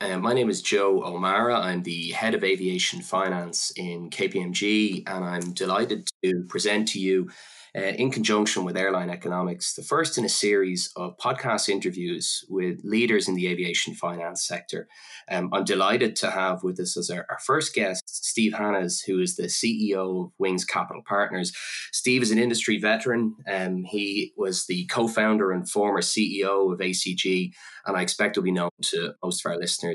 Uh, 0.00 0.16
my 0.16 0.32
name 0.32 0.48
is 0.48 0.62
Joe 0.62 1.02
O'Mara. 1.02 1.58
I'm 1.58 1.82
the 1.82 2.12
head 2.12 2.32
of 2.34 2.44
aviation 2.44 3.00
finance 3.00 3.72
in 3.74 4.10
KPMG, 4.10 5.02
and 5.08 5.24
I'm 5.24 5.52
delighted 5.54 6.08
to 6.22 6.44
present 6.48 6.86
to 6.88 7.00
you 7.00 7.28
uh, 7.76 7.80
in 7.80 8.10
conjunction 8.10 8.64
with 8.64 8.76
Airline 8.76 9.10
Economics, 9.10 9.74
the 9.74 9.82
first 9.82 10.16
in 10.16 10.24
a 10.24 10.28
series 10.28 10.90
of 10.96 11.16
podcast 11.18 11.68
interviews 11.68 12.44
with 12.48 12.80
leaders 12.84 13.28
in 13.28 13.34
the 13.34 13.46
aviation 13.46 13.94
finance 13.94 14.46
sector. 14.46 14.88
Um, 15.30 15.50
I'm 15.52 15.64
delighted 15.64 16.16
to 16.16 16.30
have 16.30 16.62
with 16.62 16.80
us 16.80 16.96
as 16.96 17.10
our, 17.10 17.26
our 17.30 17.38
first 17.44 17.74
guest 17.74 18.02
Steve 18.06 18.52
Hannahs, 18.52 19.04
who 19.06 19.20
is 19.20 19.36
the 19.36 19.44
CEO 19.44 20.26
of 20.26 20.32
Wings 20.38 20.64
Capital 20.64 21.02
Partners. 21.06 21.52
Steve 21.92 22.22
is 22.22 22.30
an 22.30 22.38
industry 22.38 22.78
veteran. 22.78 23.36
Um, 23.46 23.84
he 23.84 24.32
was 24.36 24.66
the 24.66 24.86
co 24.86 25.08
founder 25.08 25.52
and 25.52 25.68
former 25.68 26.00
CEO 26.00 26.72
of 26.72 26.78
ACG, 26.78 27.52
and 27.86 27.96
I 27.96 28.02
expect 28.02 28.36
will 28.36 28.44
be 28.44 28.52
known 28.52 28.70
to 28.82 29.14
most 29.22 29.44
of 29.44 29.50
our 29.50 29.58
listeners. 29.58 29.87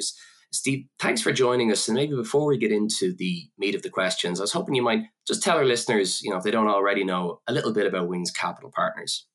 Steve, 0.53 0.85
thanks 0.99 1.19
for 1.19 1.31
joining 1.31 1.71
us. 1.71 1.87
And 1.87 1.95
maybe 1.95 2.15
before 2.15 2.45
we 2.45 2.59
get 2.59 2.71
into 2.71 3.13
the 3.15 3.49
meat 3.57 3.73
of 3.73 3.81
the 3.81 3.89
questions, 3.89 4.39
I 4.39 4.43
was 4.43 4.51
hoping 4.51 4.75
you 4.75 4.83
might 4.83 5.01
just 5.25 5.41
tell 5.41 5.57
our 5.57 5.65
listeners, 5.65 6.21
you 6.21 6.29
know, 6.29 6.37
if 6.37 6.43
they 6.43 6.51
don't 6.51 6.67
already 6.67 7.03
know, 7.03 7.41
a 7.47 7.53
little 7.53 7.73
bit 7.73 7.87
about 7.87 8.07
Wings 8.07 8.29
Capital 8.29 8.71
Partners. 8.73 9.25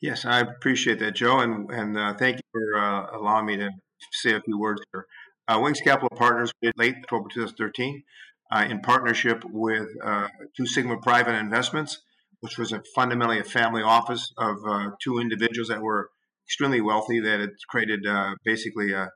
Yes, 0.00 0.24
I 0.24 0.40
appreciate 0.40 0.98
that, 0.98 1.14
Joe, 1.14 1.38
and 1.40 1.70
and 1.70 1.96
uh, 1.96 2.14
thank 2.14 2.38
you 2.38 2.42
for 2.52 2.78
uh, 2.78 3.16
allowing 3.16 3.46
me 3.46 3.56
to 3.58 3.70
say 4.12 4.32
a 4.34 4.40
few 4.40 4.58
words 4.58 4.80
here. 4.92 5.06
Uh, 5.46 5.60
Wings 5.62 5.80
Capital 5.80 6.10
Partners, 6.16 6.52
late 6.76 6.96
October 7.02 7.28
2013, 7.32 8.02
uh, 8.50 8.66
in 8.68 8.80
partnership 8.80 9.44
with 9.44 9.86
uh, 10.02 10.26
Two 10.56 10.66
Sigma 10.66 10.96
Private 10.98 11.34
Investments, 11.34 12.00
which 12.40 12.58
was 12.58 12.72
a 12.72 12.82
fundamentally 12.94 13.38
a 13.38 13.44
family 13.44 13.82
office 13.82 14.32
of 14.38 14.56
uh, 14.66 14.90
two 15.00 15.18
individuals 15.18 15.68
that 15.68 15.82
were 15.82 16.10
extremely 16.48 16.80
wealthy 16.80 17.20
that 17.20 17.38
had 17.38 17.50
created 17.68 18.00
basically 18.44 18.92
a 18.92 19.10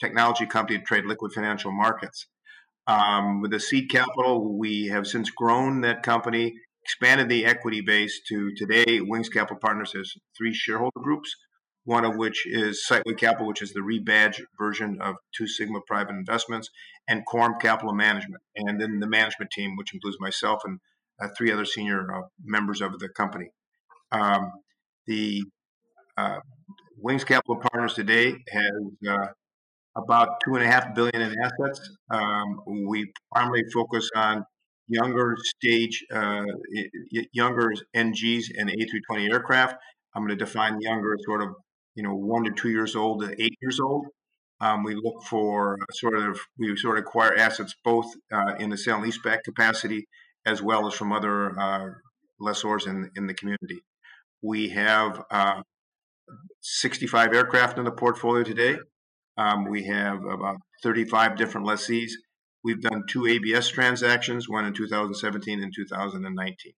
technology 0.00 0.46
company 0.46 0.78
to 0.78 0.84
trade 0.84 1.04
liquid 1.04 1.32
financial 1.32 1.72
markets. 1.72 2.26
Um, 2.86 3.42
with 3.42 3.50
the 3.50 3.60
seed 3.60 3.90
capital, 3.90 4.56
we 4.56 4.86
have 4.86 5.06
since 5.06 5.30
grown 5.30 5.82
that 5.82 6.02
company, 6.02 6.54
expanded 6.82 7.28
the 7.28 7.44
equity 7.44 7.82
base 7.82 8.20
to 8.28 8.54
today. 8.54 9.00
Wings 9.00 9.28
Capital 9.28 9.58
Partners 9.58 9.92
has 9.92 10.14
three 10.36 10.54
shareholder 10.54 11.00
groups, 11.00 11.34
one 11.84 12.06
of 12.06 12.16
which 12.16 12.46
is 12.46 12.86
Sightway 12.86 13.14
Capital, 13.18 13.46
which 13.46 13.60
is 13.60 13.74
the 13.74 13.80
rebadged 13.80 14.40
version 14.58 14.98
of 15.02 15.16
Two 15.36 15.46
Sigma 15.46 15.80
Private 15.86 16.14
Investments, 16.14 16.70
and 17.06 17.26
Quorum 17.26 17.56
Capital 17.60 17.92
Management, 17.92 18.42
and 18.56 18.80
then 18.80 19.00
the 19.00 19.06
management 19.06 19.50
team, 19.50 19.76
which 19.76 19.92
includes 19.92 20.16
myself 20.18 20.62
and 20.64 20.80
uh, 21.20 21.28
three 21.36 21.52
other 21.52 21.66
senior 21.66 22.10
uh, 22.10 22.22
members 22.42 22.80
of 22.80 22.98
the 22.98 23.08
company. 23.10 23.50
Um, 24.12 24.52
the 25.06 25.42
uh, 26.16 26.38
Wings 26.96 27.24
Capital 27.24 27.56
Partners 27.56 27.94
today 27.94 28.34
has 28.50 29.10
uh, 29.10 29.26
about 29.98 30.40
two 30.44 30.54
and 30.54 30.64
a 30.64 30.66
half 30.66 30.94
billion 30.94 31.20
in 31.20 31.34
assets. 31.38 31.90
Um, 32.10 32.60
we 32.86 33.10
primarily 33.32 33.64
focus 33.72 34.08
on 34.14 34.44
younger 34.88 35.36
stage, 35.42 36.04
uh, 36.12 36.44
younger 37.32 37.72
NGs 37.94 38.44
and 38.56 38.70
A320 38.70 39.30
aircraft. 39.30 39.76
I'm 40.14 40.26
going 40.26 40.36
to 40.36 40.44
define 40.44 40.80
younger 40.80 41.16
sort 41.24 41.42
of 41.42 41.50
you 41.94 42.02
know 42.02 42.14
one 42.14 42.44
to 42.44 42.50
two 42.50 42.70
years 42.70 42.96
old 42.96 43.22
to 43.22 43.42
eight 43.42 43.56
years 43.60 43.80
old. 43.80 44.06
Um, 44.60 44.82
we 44.82 44.94
look 44.94 45.22
for 45.24 45.78
sort 45.92 46.16
of 46.16 46.40
we 46.58 46.76
sort 46.76 46.98
of 46.98 47.04
acquire 47.04 47.36
assets 47.36 47.74
both 47.84 48.06
uh, 48.32 48.54
in 48.58 48.70
the 48.70 48.76
sale 48.76 48.96
and 48.96 49.04
leaseback 49.04 49.42
capacity 49.44 50.06
as 50.46 50.62
well 50.62 50.86
as 50.86 50.94
from 50.94 51.12
other 51.12 51.58
uh, 51.58 51.88
lessors 52.40 52.86
in 52.86 53.10
in 53.16 53.26
the 53.26 53.34
community. 53.34 53.80
We 54.42 54.68
have 54.70 55.22
uh, 55.30 55.62
65 56.60 57.32
aircraft 57.34 57.78
in 57.78 57.84
the 57.84 57.90
portfolio 57.90 58.44
today. 58.44 58.78
Um, 59.38 59.64
we 59.64 59.84
have 59.84 60.24
about 60.24 60.56
35 60.82 61.36
different 61.36 61.66
lessees. 61.66 62.18
We've 62.64 62.82
done 62.82 63.04
two 63.08 63.26
ABS 63.26 63.68
transactions, 63.68 64.48
one 64.48 64.64
in 64.64 64.74
2017 64.74 65.62
and 65.62 65.72
2019. 65.74 66.72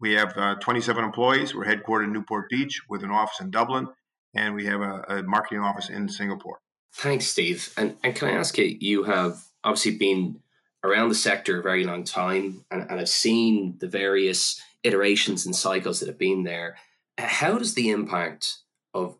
We 0.00 0.14
have 0.14 0.32
uh, 0.36 0.54
27 0.56 1.04
employees. 1.04 1.54
We're 1.54 1.64
headquartered 1.64 2.04
in 2.04 2.12
Newport 2.12 2.48
Beach 2.48 2.80
with 2.88 3.02
an 3.02 3.10
office 3.10 3.40
in 3.40 3.50
Dublin, 3.50 3.88
and 4.34 4.54
we 4.54 4.64
have 4.66 4.80
a, 4.80 5.04
a 5.08 5.22
marketing 5.24 5.60
office 5.60 5.90
in 5.90 6.08
Singapore. 6.08 6.58
Thanks, 6.94 7.26
Steve. 7.26 7.72
And, 7.76 7.96
and 8.04 8.14
can 8.14 8.28
I 8.28 8.32
ask 8.32 8.56
you, 8.58 8.76
you 8.80 9.04
have 9.04 9.42
obviously 9.64 9.96
been 9.96 10.40
around 10.84 11.08
the 11.08 11.14
sector 11.14 11.60
a 11.60 11.62
very 11.62 11.84
long 11.84 12.04
time 12.04 12.64
and, 12.70 12.82
and 12.88 12.98
have 12.98 13.08
seen 13.08 13.76
the 13.78 13.88
various 13.88 14.60
iterations 14.82 15.46
and 15.46 15.54
cycles 15.54 16.00
that 16.00 16.08
have 16.08 16.18
been 16.18 16.44
there. 16.44 16.76
How 17.18 17.58
does 17.58 17.74
the 17.74 17.90
impact 17.90 18.58
of 18.94 19.16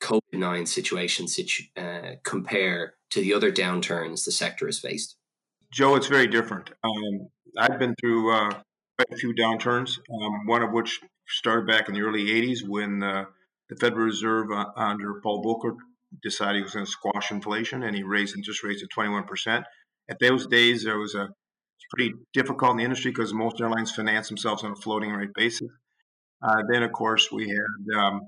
COVID 0.00 0.20
9 0.32 0.66
situation 0.66 1.28
situ- 1.28 1.64
uh, 1.76 2.16
compare 2.24 2.94
to 3.10 3.20
the 3.20 3.34
other 3.34 3.50
downturns 3.52 4.24
the 4.24 4.32
sector 4.32 4.66
has 4.66 4.78
faced? 4.78 5.16
Joe, 5.72 5.96
it's 5.96 6.06
very 6.06 6.26
different. 6.26 6.70
Um, 6.82 7.28
I've 7.58 7.78
been 7.78 7.94
through 8.00 8.32
uh, 8.32 8.50
quite 8.98 9.12
a 9.12 9.16
few 9.16 9.34
downturns, 9.34 9.98
um, 10.10 10.46
one 10.46 10.62
of 10.62 10.72
which 10.72 11.00
started 11.26 11.66
back 11.66 11.88
in 11.88 11.94
the 11.94 12.02
early 12.02 12.26
80s 12.26 12.66
when 12.66 13.02
uh, 13.02 13.24
the 13.68 13.76
Federal 13.76 14.04
Reserve 14.04 14.50
uh, 14.52 14.66
under 14.76 15.20
Paul 15.22 15.42
Volcker 15.42 15.76
decided 16.22 16.56
he 16.56 16.62
was 16.62 16.74
going 16.74 16.86
to 16.86 16.90
squash 16.90 17.30
inflation 17.30 17.82
and 17.82 17.96
he 17.96 18.02
raised 18.02 18.36
interest 18.36 18.62
rates 18.62 18.82
to 18.82 18.88
21%. 18.88 19.64
At 20.08 20.18
those 20.20 20.46
days, 20.46 20.84
there 20.84 20.98
was 20.98 21.14
a 21.14 21.28
pretty 21.90 22.14
difficult 22.32 22.72
in 22.72 22.76
the 22.78 22.84
industry 22.84 23.10
because 23.10 23.32
most 23.32 23.60
airlines 23.60 23.92
finance 23.92 24.28
themselves 24.28 24.64
on 24.64 24.72
a 24.72 24.76
floating 24.76 25.10
rate 25.10 25.34
basis. 25.34 25.68
Uh, 26.42 26.62
then, 26.70 26.82
of 26.82 26.92
course, 26.92 27.30
we 27.32 27.48
had 27.48 27.98
um, 27.98 28.20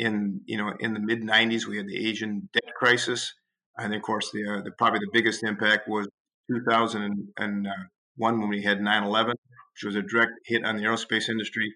in 0.00 0.40
you 0.46 0.56
know 0.56 0.72
in 0.80 0.94
the 0.94 1.00
mid 1.00 1.20
90s 1.22 1.66
we 1.66 1.76
had 1.76 1.86
the 1.86 2.08
Asian 2.08 2.48
debt 2.54 2.74
crisis, 2.74 3.34
and 3.76 3.94
of 3.94 4.02
course 4.02 4.30
the, 4.32 4.44
uh, 4.50 4.62
the 4.62 4.70
probably 4.72 5.00
the 5.00 5.10
biggest 5.12 5.44
impact 5.44 5.88
was 5.88 6.08
2001 6.50 8.40
when 8.40 8.48
we 8.48 8.62
had 8.62 8.80
9/11, 8.80 9.28
which 9.28 9.84
was 9.84 9.96
a 9.96 10.02
direct 10.02 10.32
hit 10.46 10.64
on 10.64 10.76
the 10.78 10.84
aerospace 10.84 11.28
industry, 11.28 11.74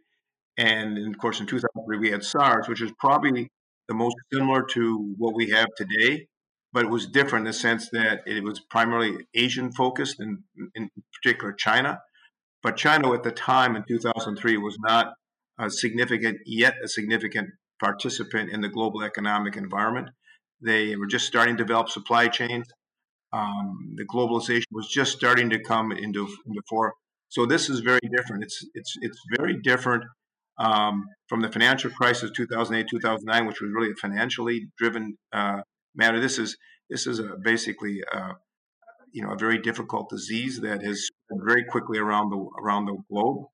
and 0.56 0.98
of 1.14 1.18
course 1.20 1.38
in 1.38 1.46
2003 1.46 1.98
we 1.98 2.10
had 2.10 2.24
SARS, 2.24 2.66
which 2.66 2.80
is 2.80 2.92
probably 2.98 3.48
the 3.88 3.94
most 3.94 4.16
similar 4.32 4.62
to 4.62 5.14
what 5.18 5.34
we 5.34 5.50
have 5.50 5.68
today, 5.76 6.26
but 6.72 6.84
it 6.84 6.90
was 6.90 7.06
different 7.06 7.42
in 7.42 7.50
the 7.50 7.52
sense 7.52 7.90
that 7.90 8.22
it 8.26 8.42
was 8.42 8.58
primarily 8.58 9.26
Asian 9.34 9.70
focused, 9.70 10.18
and 10.18 10.38
in 10.74 10.88
particular 11.12 11.52
China. 11.52 12.00
But 12.62 12.78
China 12.78 13.12
at 13.12 13.22
the 13.22 13.32
time 13.32 13.76
in 13.76 13.84
2003 13.86 14.56
was 14.56 14.78
not 14.80 15.12
a 15.58 15.68
significant 15.68 16.38
yet 16.46 16.74
a 16.82 16.88
significant 16.88 17.50
participant 17.80 18.50
in 18.50 18.60
the 18.60 18.68
global 18.68 19.02
economic 19.02 19.56
environment. 19.56 20.08
They 20.60 20.96
were 20.96 21.06
just 21.06 21.26
starting 21.26 21.56
to 21.56 21.64
develop 21.64 21.88
supply 21.88 22.28
chains. 22.28 22.66
Um, 23.32 23.94
the 23.96 24.04
globalization 24.04 24.64
was 24.70 24.88
just 24.88 25.12
starting 25.12 25.50
to 25.50 25.58
come 25.58 25.92
into 25.92 26.28
into 26.46 26.62
fore. 26.68 26.94
So 27.28 27.46
this 27.46 27.68
is 27.68 27.80
very 27.80 28.08
different. 28.16 28.44
It's 28.44 28.64
it's 28.74 28.94
it's 29.00 29.20
very 29.36 29.60
different 29.60 30.04
um, 30.58 31.04
from 31.28 31.40
the 31.40 31.50
financial 31.50 31.90
crisis 31.90 32.30
2008 32.30 32.86
2009, 32.88 33.46
which 33.46 33.60
was 33.60 33.70
really 33.74 33.90
a 33.90 33.94
financially 34.00 34.68
driven 34.78 35.18
uh, 35.32 35.62
matter. 35.94 36.20
This 36.20 36.38
is 36.38 36.56
this 36.88 37.06
is 37.06 37.18
a 37.18 37.36
basically 37.42 38.02
uh, 38.12 38.34
you 39.12 39.24
know 39.24 39.32
a 39.32 39.36
very 39.36 39.58
difficult 39.58 40.08
disease 40.10 40.60
that 40.60 40.82
has 40.82 41.06
spread 41.06 41.40
very 41.44 41.64
quickly 41.64 41.98
around 41.98 42.30
the 42.30 42.48
around 42.62 42.86
the 42.86 42.96
globe, 43.10 43.46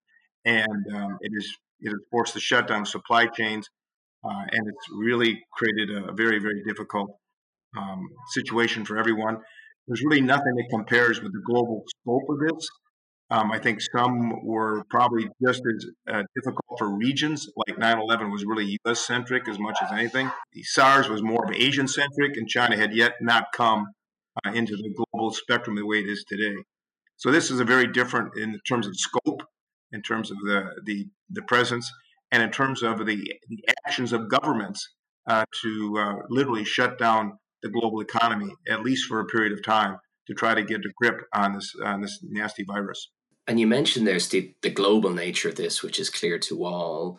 and 0.45 0.95
um, 0.95 1.19
it 1.23 1.33
is 1.35 1.57
it 1.81 1.89
has 1.89 2.01
forced 2.11 2.35
the 2.35 2.41
shutdown 2.41 2.83
of 2.83 2.89
supply 2.89 3.27
chains 3.27 3.69
uh, 4.25 4.45
and 4.53 4.69
it's 4.69 4.87
really 4.99 5.43
created 5.53 5.91
a 5.91 6.13
very, 6.13 6.39
very 6.39 6.63
difficult 6.67 7.17
um, 7.77 8.09
situation 8.33 8.85
for 8.85 8.99
everyone. 8.99 9.39
There's 9.87 10.03
really 10.05 10.21
nothing 10.21 10.55
that 10.57 10.67
compares 10.71 11.23
with 11.23 11.33
the 11.33 11.43
global 11.47 11.85
scope 11.87 12.29
of 12.29 12.39
this. 12.41 12.69
Um, 13.33 13.53
I 13.53 13.59
think 13.59 13.81
some 13.81 14.45
were 14.45 14.83
probably 14.91 15.29
just 15.45 15.63
as 15.65 15.87
uh, 16.13 16.23
difficult 16.35 16.79
for 16.79 16.97
regions, 16.97 17.49
like 17.69 17.79
9 17.79 17.99
11 17.99 18.31
was 18.31 18.45
really 18.45 18.77
US 18.85 19.07
centric 19.07 19.49
as 19.49 19.59
much 19.59 19.77
as 19.83 19.93
anything. 19.93 20.31
The 20.53 20.63
SARS 20.65 21.09
was 21.09 21.23
more 21.23 21.45
of 21.45 21.53
Asian 21.53 21.87
centric, 21.87 22.37
and 22.37 22.49
China 22.49 22.77
had 22.77 22.95
yet 22.95 23.15
not 23.21 23.47
come 23.55 23.87
uh, 24.45 24.51
into 24.51 24.77
the 24.77 24.93
global 25.13 25.33
spectrum 25.33 25.77
the 25.77 25.87
way 25.87 25.99
it 25.99 26.09
is 26.09 26.25
today. 26.29 26.57
So 27.17 27.31
this 27.31 27.51
is 27.51 27.61
a 27.61 27.65
very 27.65 27.87
different 27.87 28.37
in 28.37 28.59
terms 28.69 28.89
of 28.89 28.97
scope, 28.97 29.43
in 29.93 30.03
terms 30.03 30.33
of 30.33 30.39
the, 30.39 30.65
the, 30.85 31.07
the 31.31 31.43
presence 31.43 31.91
and 32.33 32.43
in 32.43 32.51
terms 32.51 32.83
of 32.83 32.99
the, 32.99 33.33
the 33.49 33.65
actions 33.87 34.13
of 34.13 34.29
governments 34.29 34.89
uh, 35.29 35.45
to 35.63 35.99
uh, 35.99 36.17
literally 36.29 36.65
shut 36.65 36.99
down 36.99 37.39
the 37.63 37.69
global 37.69 38.01
economy, 38.01 38.53
at 38.69 38.83
least 38.83 39.07
for 39.07 39.21
a 39.21 39.27
period 39.27 39.53
of 39.53 39.63
time, 39.63 39.99
to 40.27 40.35
try 40.35 40.55
to 40.55 40.63
get 40.63 40.81
a 40.81 40.93
grip 40.97 41.23
on 41.35 41.53
this 41.55 41.75
on 41.85 42.01
this 42.01 42.21
nasty 42.23 42.65
virus. 42.65 43.11
And 43.47 43.59
you 43.59 43.67
mentioned 43.67 44.07
there's 44.07 44.29
the, 44.29 44.55
the 44.63 44.71
global 44.71 45.11
nature 45.11 45.49
of 45.49 45.57
this, 45.57 45.83
which 45.83 45.99
is 45.99 46.09
clear 46.09 46.39
to 46.41 46.65
all. 46.65 47.19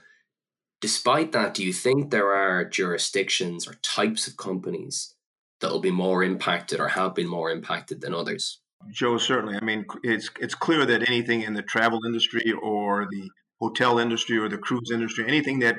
Despite 0.80 1.32
that, 1.34 1.54
do 1.54 1.64
you 1.64 1.74
think 1.74 2.10
there 2.10 2.32
are 2.32 2.64
jurisdictions 2.64 3.68
or 3.68 3.74
types 3.84 4.28
of 4.28 4.38
companies 4.38 5.14
that 5.60 5.72
will 5.72 5.82
be 5.82 5.92
more 5.92 6.24
impacted 6.24 6.80
or 6.80 6.88
have 6.88 7.14
been 7.14 7.28
more 7.28 7.52
impacted 7.52 8.02
than 8.02 8.14
others? 8.14 8.62
Joe, 8.92 9.18
certainly. 9.18 9.58
I 9.62 9.64
mean, 9.64 9.86
it's 10.04 10.30
it's 10.40 10.56
clear 10.56 10.86
that 10.86 11.08
anything 11.08 11.42
in 11.44 11.54
the 11.54 11.62
travel 11.62 12.00
industry 12.06 12.52
or 12.64 13.08
the 13.12 13.30
hotel 13.62 14.00
industry 14.00 14.38
or 14.38 14.50
the 14.50 14.58
cruise 14.58 14.90
industry, 14.92 15.26
anything 15.28 15.60
that 15.60 15.76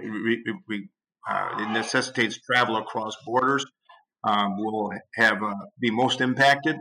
uh, 1.28 1.72
necessitates 1.72 2.38
travel 2.38 2.76
across 2.76 3.14
borders 3.26 3.64
um, 4.24 4.56
will 4.56 4.92
have 5.14 5.42
uh, 5.42 5.54
be 5.80 5.90
most 5.90 6.20
impacted 6.20 6.76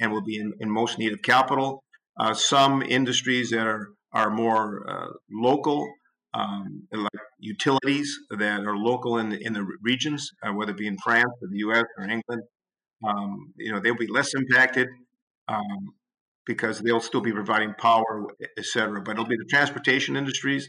and 0.00 0.10
will 0.10 0.24
be 0.24 0.38
in, 0.38 0.52
in 0.60 0.70
most 0.70 0.98
need 0.98 1.12
of 1.12 1.22
capital. 1.22 1.82
Uh, 2.18 2.34
some 2.34 2.82
industries 2.82 3.50
that 3.50 3.66
are 3.66 3.88
are 4.12 4.30
more 4.30 4.88
uh, 4.88 5.12
local, 5.30 5.86
um, 6.32 6.88
like 6.92 7.12
utilities 7.38 8.18
that 8.30 8.60
are 8.60 8.76
local 8.76 9.18
in 9.18 9.28
the, 9.28 9.44
in 9.44 9.52
the 9.52 9.66
regions, 9.82 10.30
uh, 10.42 10.50
whether 10.50 10.70
it 10.70 10.78
be 10.78 10.86
in 10.86 10.96
France 10.96 11.30
or 11.42 11.48
the 11.50 11.58
U.S. 11.58 11.84
or 11.98 12.04
England, 12.04 12.42
um, 13.06 13.52
you 13.56 13.70
know 13.70 13.80
they'll 13.80 13.94
be 13.94 14.06
less 14.06 14.34
impacted 14.34 14.88
um, 15.48 15.92
because 16.48 16.80
they'll 16.80 16.98
still 17.10 17.20
be 17.20 17.30
providing 17.30 17.74
power, 17.78 18.26
et 18.40 18.64
cetera. 18.64 19.00
But 19.02 19.12
it'll 19.12 19.26
be 19.26 19.36
the 19.36 19.44
transportation 19.44 20.16
industries, 20.16 20.68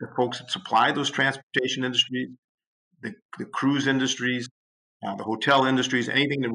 the 0.00 0.08
folks 0.16 0.38
that 0.38 0.50
supply 0.50 0.90
those 0.90 1.10
transportation 1.10 1.84
industries, 1.84 2.30
the, 3.02 3.12
the 3.38 3.44
cruise 3.44 3.86
industries, 3.86 4.48
uh, 5.06 5.14
the 5.14 5.24
hotel 5.24 5.66
industries, 5.66 6.08
anything 6.08 6.40
that 6.40 6.52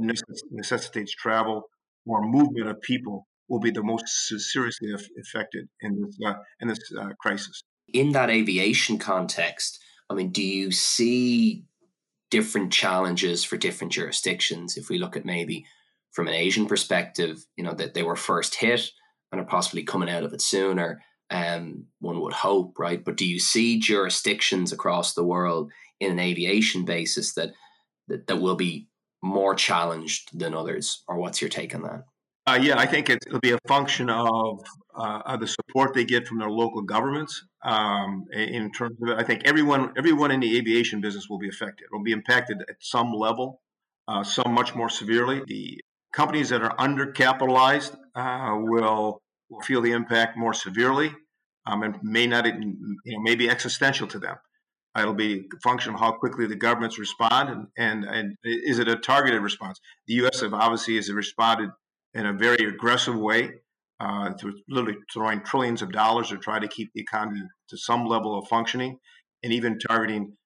necessitates 0.52 1.14
travel 1.14 1.64
or 2.06 2.22
movement 2.22 2.68
of 2.68 2.82
people 2.82 3.28
will 3.48 3.60
be 3.60 3.72
the 3.72 3.84
most 3.84 4.06
seriously 4.08 4.90
affected 5.22 5.68
in 5.82 6.02
this 6.02 6.18
uh, 6.26 6.34
in 6.60 6.68
this 6.68 6.80
uh, 7.00 7.10
crisis. 7.22 7.62
In 7.94 8.14
that 8.14 8.32
aviation 8.32 8.98
context, 8.98 9.80
I 10.10 10.16
mean, 10.16 10.32
do 10.32 10.44
you 10.44 10.72
see 10.72 11.66
different 12.32 12.74
challenges 12.74 13.44
for 13.44 13.58
different 13.58 13.94
jurisdictions? 13.94 14.76
If 14.76 14.90
we 14.90 14.98
look 14.98 15.16
at 15.16 15.26
maybe 15.26 15.66
from 16.16 16.28
an 16.28 16.34
Asian 16.34 16.66
perspective, 16.66 17.46
you 17.58 17.64
know 17.64 17.74
that 17.74 17.94
they 17.94 18.04
were 18.04 18.16
first 18.16 18.56
hit 18.56 18.90
and 19.32 19.42
are 19.42 19.46
possibly 19.46 19.84
coming 19.84 20.10
out 20.10 20.24
of 20.24 20.34
it 20.34 20.42
sooner. 20.42 21.02
Um, 21.30 21.88
one 22.00 22.22
would 22.22 22.34
hope, 22.34 22.80
right? 22.80 23.04
But 23.04 23.18
do 23.18 23.28
you 23.28 23.40
see 23.40 23.80
jurisdictions 23.80 24.72
across 24.72 25.14
the 25.14 25.24
world 25.24 25.72
in 26.00 26.12
an 26.12 26.20
aviation 26.20 26.86
basis 26.86 27.34
that 27.34 27.52
that, 28.08 28.28
that 28.28 28.42
will 28.42 28.56
be 28.56 28.88
more 29.22 29.56
challenged 29.56 30.38
than 30.38 30.54
others, 30.54 31.04
or 31.08 31.18
what's 31.18 31.42
your 31.42 31.50
take 31.50 31.76
on 31.76 31.82
that? 31.84 32.06
Uh, 32.48 32.60
yeah, 32.62 32.78
I 32.78 32.86
think 32.86 33.10
it'll 33.10 33.40
be 33.40 33.52
a 33.52 33.60
function 33.68 34.08
of, 34.08 34.64
uh, 34.96 35.22
of 35.26 35.40
the 35.40 35.48
support 35.48 35.96
they 35.96 36.06
get 36.06 36.28
from 36.28 36.38
their 36.38 36.52
local 36.52 36.84
governments. 36.84 37.44
Um, 37.64 38.26
in 38.32 38.72
terms 38.72 38.98
of 39.02 39.18
I 39.18 39.24
think 39.24 39.42
everyone 39.46 39.92
everyone 39.98 40.30
in 40.30 40.40
the 40.40 40.58
aviation 40.58 41.02
business 41.02 41.28
will 41.28 41.40
be 41.40 41.50
affected. 41.50 41.88
Will 41.92 42.04
be 42.04 42.12
impacted 42.12 42.62
at 42.70 42.76
some 42.80 43.12
level, 43.12 43.62
uh, 44.08 44.24
some 44.24 44.54
much 44.54 44.76
more 44.76 44.90
severely. 44.90 45.42
The 45.48 45.82
companies 46.16 46.50
that 46.50 46.64
are 46.64 46.76
undercapitalized 46.78 47.96
uh, 48.16 48.56
will 48.58 49.22
will 49.50 49.62
feel 49.62 49.82
the 49.82 49.92
impact 49.92 50.38
more 50.38 50.54
severely, 50.54 51.14
um, 51.68 51.84
and 51.84 52.00
may 52.02 52.26
not 52.26 52.46
you 52.46 52.54
know 53.06 53.22
may 53.22 53.36
be 53.36 53.50
existential 53.50 54.08
to 54.08 54.18
them. 54.18 54.38
It'll 54.98 55.14
be 55.14 55.40
a 55.40 55.60
function 55.62 55.94
of 55.94 56.00
how 56.00 56.14
quickly 56.14 56.48
the 56.48 56.56
governments 56.56 56.98
respond, 56.98 57.50
and, 57.50 57.68
and, 57.78 58.06
and 58.06 58.38
is 58.44 58.80
it 58.80 58.88
a 58.88 58.96
targeted 58.96 59.42
response? 59.42 59.80
The 60.08 60.14
U.S. 60.16 60.40
have 60.40 60.54
obviously 60.54 60.96
has 60.96 61.12
responded 61.12 61.70
in 62.14 62.26
a 62.26 62.32
very 62.32 62.66
aggressive 62.66 63.18
way, 63.18 63.50
uh, 64.00 64.32
through 64.40 64.54
literally 64.70 64.98
throwing 65.14 65.42
trillions 65.42 65.82
of 65.82 65.92
dollars 65.92 66.30
to 66.30 66.38
try 66.38 66.60
to 66.60 66.68
keep 66.70 66.92
the 66.96 67.02
economy 67.02 67.42
to 67.68 67.78
some 67.78 68.06
level 68.06 68.40
of 68.40 68.48
functioning, 68.48 68.98
and 69.44 69.52
even 69.52 69.78
targeting 69.80 70.38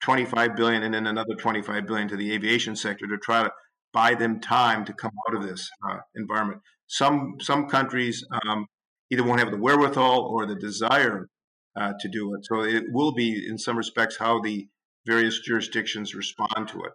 25 0.00 0.56
billion 0.56 0.82
and 0.82 0.94
then 0.94 1.06
another 1.06 1.34
25 1.34 1.86
billion 1.86 2.08
to 2.08 2.16
the 2.16 2.32
aviation 2.32 2.74
sector 2.74 3.06
to 3.06 3.18
try 3.18 3.42
to 3.42 3.50
buy 3.92 4.14
them 4.14 4.40
time 4.40 4.84
to 4.84 4.92
come 4.92 5.12
out 5.28 5.36
of 5.36 5.42
this 5.42 5.68
uh, 5.88 5.98
environment. 6.14 6.60
Some 6.86 7.36
some 7.40 7.68
countries 7.68 8.24
um, 8.44 8.66
either 9.10 9.24
won't 9.24 9.40
have 9.40 9.50
the 9.50 9.58
wherewithal 9.58 10.22
or 10.22 10.46
the 10.46 10.56
desire 10.56 11.28
uh, 11.76 11.92
to 12.00 12.08
do 12.08 12.34
it. 12.34 12.44
So 12.44 12.62
it 12.62 12.84
will 12.90 13.12
be, 13.12 13.46
in 13.48 13.58
some 13.58 13.76
respects, 13.76 14.16
how 14.16 14.40
the 14.40 14.68
various 15.06 15.40
jurisdictions 15.40 16.14
respond 16.14 16.68
to 16.68 16.78
it. 16.84 16.92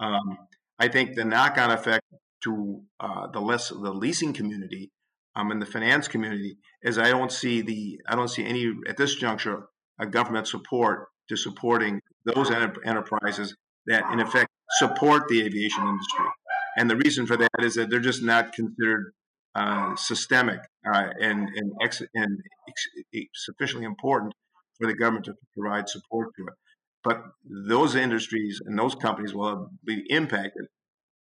Um, 0.00 0.38
I 0.78 0.88
think 0.88 1.14
the 1.14 1.24
knock-on 1.24 1.70
effect 1.70 2.04
to 2.44 2.82
uh, 3.00 3.28
the 3.32 3.40
less 3.40 3.68
the 3.68 3.92
leasing 3.92 4.32
community 4.32 4.90
um, 5.34 5.50
and 5.50 5.60
the 5.60 5.66
finance 5.66 6.06
community 6.08 6.58
is 6.82 6.98
I 6.98 7.08
don't 7.08 7.32
see 7.32 7.62
the 7.62 8.00
I 8.08 8.14
don't 8.14 8.28
see 8.28 8.44
any 8.44 8.72
at 8.88 8.96
this 8.96 9.14
juncture 9.14 9.68
a 9.98 10.06
government 10.06 10.46
support 10.46 11.08
to 11.28 11.36
supporting 11.36 12.00
those 12.24 12.50
enter- 12.50 12.84
enterprises 12.84 13.56
that 13.86 14.04
in 14.12 14.20
effect 14.20 14.50
support 14.78 15.28
the 15.28 15.42
aviation 15.42 15.86
industry. 15.86 16.26
And 16.76 16.90
the 16.90 16.96
reason 16.96 17.26
for 17.26 17.36
that 17.36 17.50
is 17.60 17.74
that 17.74 17.90
they're 17.90 18.00
just 18.00 18.22
not 18.22 18.52
considered 18.52 19.12
uh, 19.54 19.96
systemic 19.96 20.60
uh, 20.86 21.08
and 21.20 21.48
and, 21.54 21.72
ex- 21.82 22.02
and 22.14 22.38
ex- 22.68 23.26
sufficiently 23.34 23.86
important 23.86 24.34
for 24.78 24.86
the 24.86 24.94
government 24.94 25.24
to 25.24 25.34
provide 25.58 25.88
support 25.88 26.28
to 26.36 26.46
it. 26.46 26.54
But 27.02 27.22
those 27.44 27.94
industries 27.94 28.60
and 28.64 28.78
those 28.78 28.94
companies 28.94 29.32
will 29.32 29.70
be 29.84 30.04
impacted 30.10 30.66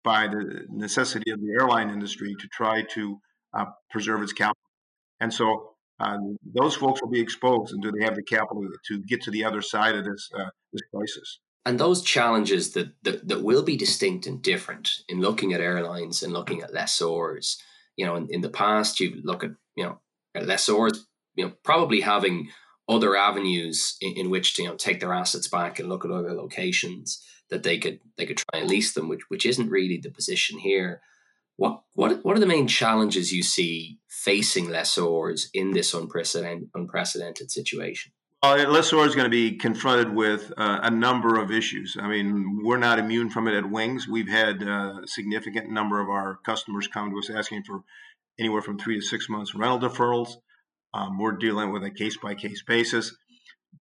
by 0.03 0.27
the 0.27 0.65
necessity 0.69 1.31
of 1.31 1.39
the 1.39 1.51
airline 1.51 1.89
industry 1.89 2.35
to 2.39 2.47
try 2.47 2.81
to 2.81 3.17
uh, 3.57 3.65
preserve 3.89 4.21
its 4.21 4.33
capital. 4.33 4.61
And 5.19 5.33
so 5.33 5.75
uh, 5.99 6.17
those 6.43 6.75
folks 6.75 7.01
will 7.01 7.09
be 7.09 7.21
exposed, 7.21 7.73
and 7.73 7.81
do 7.81 7.91
they 7.91 8.03
have 8.03 8.15
the 8.15 8.23
capital 8.23 8.67
to 8.87 9.01
get 9.03 9.21
to 9.23 9.31
the 9.31 9.45
other 9.45 9.61
side 9.61 9.95
of 9.95 10.03
this 10.03 10.29
uh, 10.37 10.49
this 10.73 10.81
crisis? 10.93 11.39
And 11.65 11.79
those 11.79 12.03
challenges 12.03 12.73
that, 12.73 12.93
that 13.03 13.27
that 13.27 13.43
will 13.43 13.63
be 13.63 13.75
distinct 13.75 14.27
and 14.27 14.41
different 14.41 14.89
in 15.09 15.19
looking 15.19 15.53
at 15.53 15.61
airlines 15.61 16.21
and 16.21 16.31
looking 16.31 16.61
at 16.61 16.73
lessors 16.73 17.57
you 17.95 18.05
know, 18.05 18.15
in, 18.15 18.27
in 18.29 18.41
the 18.41 18.49
past, 18.49 18.99
you 18.99 19.21
look 19.23 19.43
at, 19.43 19.51
you 19.75 19.83
know, 19.83 19.99
at 20.33 20.43
lessors, 20.43 21.05
you 21.35 21.45
know, 21.45 21.53
probably 21.63 22.01
having 22.01 22.49
other 22.87 23.15
avenues 23.15 23.97
in, 24.01 24.13
in, 24.13 24.29
which 24.29 24.53
to 24.55 24.63
you 24.63 24.69
know 24.69 24.75
take 24.75 24.99
their 24.99 25.13
assets 25.13 25.47
back 25.47 25.79
and 25.79 25.89
look 25.89 26.05
at 26.05 26.11
other 26.11 26.33
locations 26.33 27.23
that 27.49 27.63
they 27.63 27.79
could 27.79 27.99
they 28.17 28.25
could 28.25 28.37
try 28.37 28.59
and 28.59 28.69
lease 28.69 28.93
them, 28.93 29.09
which 29.09 29.21
which 29.29 29.45
isn't 29.45 29.69
really 29.69 29.97
the 29.97 30.11
position 30.11 30.59
here. 30.59 31.01
What 31.55 31.81
what 31.93 32.23
what 32.23 32.37
are 32.37 32.39
the 32.39 32.45
main 32.45 32.67
challenges 32.67 33.33
you 33.33 33.41
see 33.41 33.99
facing 34.07 34.67
lessors 34.67 35.47
in 35.53 35.71
this 35.71 35.93
unprecedented 35.93 36.69
unprecedented 36.75 37.49
situation? 37.49 38.11
Well, 38.45 38.69
lessor 38.69 38.99
is 38.99 39.15
going 39.15 39.25
to 39.25 39.31
be 39.31 39.57
confronted 39.57 40.13
with 40.13 40.53
uh, 40.55 40.81
a 40.83 40.91
number 40.91 41.39
of 41.39 41.51
issues. 41.51 41.97
I 41.99 42.07
mean, 42.07 42.61
we're 42.63 42.77
not 42.77 42.99
immune 42.99 43.31
from 43.31 43.47
it 43.47 43.55
at 43.55 43.67
Wings. 43.67 44.07
We've 44.07 44.29
had 44.29 44.61
uh, 44.61 44.99
a 45.03 45.07
significant 45.07 45.71
number 45.71 45.99
of 45.99 46.09
our 46.09 46.37
customers 46.45 46.87
come 46.87 47.09
to 47.09 47.17
us 47.17 47.31
asking 47.31 47.63
for 47.63 47.81
anywhere 48.39 48.61
from 48.61 48.77
three 48.77 48.99
to 48.99 49.01
six 49.01 49.29
months 49.29 49.55
rental 49.55 49.79
deferrals. 49.79 50.35
Um, 50.93 51.17
we're 51.17 51.37
dealing 51.37 51.71
with 51.71 51.83
a 51.85 51.89
case 51.89 52.17
by 52.17 52.35
case 52.35 52.61
basis. 52.61 53.15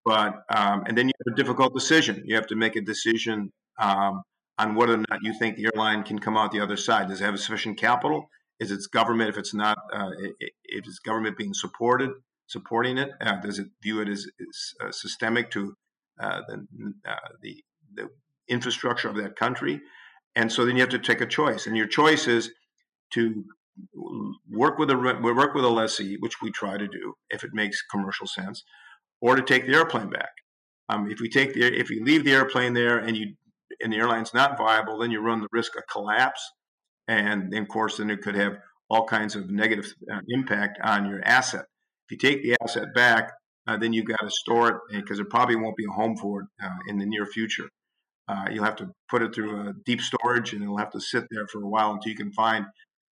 But, 0.04 0.34
um, 0.54 0.84
and 0.88 0.98
then 0.98 1.08
you 1.08 1.14
have 1.26 1.33
a 1.33 1.38
difficult 1.38 1.74
decision. 1.74 2.24
You 2.26 2.36
have 2.36 2.48
to 2.48 2.57
make 2.57 2.76
a 2.76 2.81
decision 2.81 3.54
um, 3.80 4.24
on 4.57 4.76
whether 4.76 4.95
or 4.95 5.06
not 5.10 5.19
you 5.22 5.33
think 5.40 5.56
the 5.56 5.69
airline 5.74 6.04
can 6.04 6.19
come 6.19 6.36
out 6.36 6.52
the 6.52 6.60
other 6.60 6.76
side. 6.76 7.07
Does 7.07 7.22
it 7.22 7.24
have 7.24 7.40
sufficient 7.40 7.78
capital? 7.78 8.30
Is 8.60 8.72
its 8.72 8.88
government, 8.88 9.30
if 9.30 9.38
it's 9.38 9.54
not, 9.54 9.78
uh, 9.94 10.10
if 10.66 10.86
it's 10.86 11.00
government 11.00 11.38
being 11.38 11.54
supported? 11.54 12.12
Supporting 12.50 12.98
it? 12.98 13.12
Uh, 13.22 13.40
does 13.40 13.60
it 13.60 13.68
view 13.82 14.02
it 14.02 14.10
as, 14.10 14.28
as 14.42 14.88
uh, 14.88 14.92
systemic 14.92 15.52
to 15.52 15.74
uh, 16.20 16.42
the, 16.48 16.66
uh, 17.08 17.16
the, 17.42 17.64
the 17.94 18.10
infrastructure 18.48 19.08
of 19.08 19.16
that 19.16 19.36
country? 19.36 19.80
And 20.36 20.52
so 20.52 20.66
then 20.66 20.76
you 20.76 20.82
have 20.82 20.90
to 20.90 21.00
take 21.00 21.22
a 21.22 21.26
choice, 21.26 21.66
and 21.68 21.78
your 21.78 21.88
choice 21.88 22.28
is 22.28 22.52
to 23.12 23.46
work 24.50 24.78
with 24.78 24.90
a 24.92 24.98
work 24.98 25.54
with 25.56 25.66
a 25.66 25.70
lessee, 25.70 26.18
which 26.20 26.42
we 26.42 26.52
try 26.52 26.78
to 26.78 26.88
do 26.88 27.14
if 27.30 27.44
it 27.44 27.52
makes 27.54 27.82
commercial 27.82 28.28
sense, 28.28 28.64
or 29.22 29.36
to 29.36 29.42
take 29.42 29.66
the 29.66 29.74
airplane 29.74 30.10
back. 30.10 30.32
Um, 30.90 31.10
if 31.10 31.20
we 31.20 31.30
take 31.30 31.54
the 31.54 31.64
if 31.64 31.90
we 31.90 32.00
leave 32.02 32.24
the 32.26 32.34
airplane 32.34 32.74
there 32.74 32.98
and 32.98 33.16
you 33.16 33.36
and 33.82 33.94
the 33.94 33.98
airline's 33.98 34.34
not 34.34 34.58
viable, 34.58 35.00
then 35.00 35.12
you 35.12 35.20
run 35.22 35.42
the 35.42 35.48
risk 35.52 35.76
of 35.78 35.84
collapse, 35.92 36.42
and, 37.08 37.54
and 37.54 37.64
of 37.64 37.68
course 37.68 37.98
then 37.98 38.10
it 38.10 38.22
could 38.22 38.36
have 38.36 38.58
all 38.90 39.06
kinds 39.06 39.36
of 39.36 39.50
negative 39.50 39.94
uh, 40.12 40.22
impact 40.30 40.80
on 40.84 41.10
your 41.10 41.22
asset. 41.24 41.66
If 42.09 42.13
you 42.13 42.30
take 42.30 42.42
the 42.42 42.57
asset 42.63 42.94
back, 42.95 43.33
uh, 43.68 43.78
then 43.78 43.94
you've 43.94 44.07
got 44.07 44.19
to 44.21 44.31
store 44.31 44.69
it 44.69 45.01
because 45.01 45.18
there 45.18 45.25
probably 45.25 45.56
won't 45.56 45.78
be 45.78 45.85
a 45.85 45.92
home 45.92 46.18
for 46.18 46.42
it 46.42 46.47
uh, 46.63 46.78
in 46.87 46.97
the 46.97 47.06
near 47.06 47.25
future. 47.25 47.69
Uh, 48.28 48.47
you'll 48.51 48.63
have 48.63 48.75
to 48.78 48.89
put 49.09 49.21
it 49.21 49.33
through 49.33 49.69
a 49.69 49.73
deep 49.85 50.01
storage 50.01 50.54
and 50.54 50.63
it'll 50.63 50.78
have 50.78 50.92
to 50.92 50.99
sit 50.99 51.25
there 51.30 51.45
for 51.47 51.61
a 51.61 51.68
while 51.68 51.92
until 51.92 52.11
you 52.11 52.18
can 52.18 52.31
find 52.31 52.66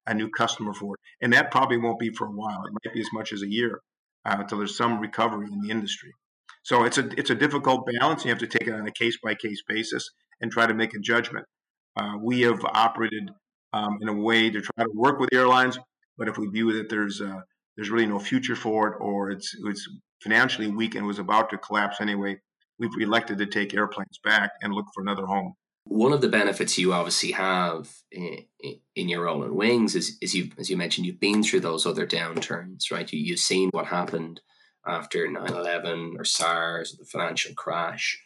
a 0.08 0.14
new 0.14 0.30
customer 0.30 0.74
for 0.74 0.96
it. 0.96 1.00
And 1.22 1.34
that 1.34 1.52
probably 1.52 1.78
won't 1.78 2.00
be 2.00 2.10
for 2.10 2.26
a 2.26 2.32
while. 2.32 2.64
It 2.66 2.74
might 2.74 2.94
be 2.94 3.02
as 3.02 3.10
much 3.14 3.34
as 3.34 3.44
a 3.44 3.48
year 3.48 3.82
uh, 4.26 4.38
until 4.40 4.58
there's 4.58 4.76
some 4.76 5.00
recovery 5.00 5.48
in 5.52 5.62
the 5.62 5.70
industry. 5.70 6.12
So 6.64 6.84
it's 6.84 6.98
a 6.98 7.08
it's 7.18 7.30
a 7.30 7.36
difficult 7.36 7.88
balance. 8.00 8.26
You 8.26 8.30
have 8.30 8.40
to 8.40 8.48
take 8.48 8.68
it 8.68 8.74
on 8.74 8.88
a 8.88 8.92
case 8.92 9.18
by 9.24 9.36
case 9.36 9.62
basis 9.68 10.10
and 10.42 10.52
try 10.52 10.66
to 10.66 10.74
make 10.74 10.94
a 10.94 11.00
judgment. 11.00 11.46
Uh, 11.96 12.14
we 12.22 12.42
have 12.42 12.64
operated 12.66 13.30
um, 13.74 14.00
in 14.02 14.10
a 14.10 14.14
way 14.14 14.50
to 14.50 14.62
try 14.62 14.84
to 14.84 14.92
work 14.94 15.20
with 15.20 15.34
airlines, 15.34 15.78
but 16.18 16.28
if 16.28 16.38
we 16.38 16.48
view 16.48 16.74
that 16.74 16.90
there's 16.90 17.22
a 17.22 17.44
there's 17.78 17.92
really 17.92 18.08
no 18.08 18.20
future 18.20 18.56
for 18.56 18.90
it, 18.90 18.98
or 19.00 19.32
it's 19.32 19.56
it's 19.66 19.88
financially 20.22 20.68
weak 20.68 20.96
and 20.96 21.06
was 21.06 21.20
about 21.20 21.50
to 21.52 21.58
collapse 21.58 22.02
anyway, 22.02 22.38
we've 22.80 22.90
elected 23.00 23.38
to 23.38 23.46
take 23.46 23.74
airplanes 23.74 24.20
back 24.24 24.52
and 24.62 24.74
look 24.74 24.88
for 24.94 25.02
another 25.02 25.26
home. 25.26 25.54
One 25.86 26.12
of 26.12 26.22
the 26.22 26.28
benefits 26.28 26.78
you 26.78 26.92
obviously 26.92 27.32
have 27.32 27.90
in, 28.12 28.40
in 28.96 29.08
your 29.08 29.24
role 29.24 29.44
in 29.44 29.56
Wings 29.56 29.96
is, 29.96 30.18
is 30.22 30.36
you, 30.36 30.52
as 30.58 30.70
you 30.70 30.76
mentioned, 30.76 31.08
you've 31.08 31.20
been 31.20 31.44
through 31.44 31.62
those 31.62 31.86
other 31.86 32.06
downturns, 32.06 32.92
right? 32.92 33.12
You, 33.12 33.20
you've 33.20 33.40
seen 33.40 33.70
what 33.72 33.86
happened 33.86 34.42
after 34.86 35.30
9 35.30 35.48
11 35.48 36.16
or 36.18 36.26
SARS 36.26 36.94
or 36.94 36.98
the 36.98 37.06
financial 37.06 37.54
crash. 37.56 38.22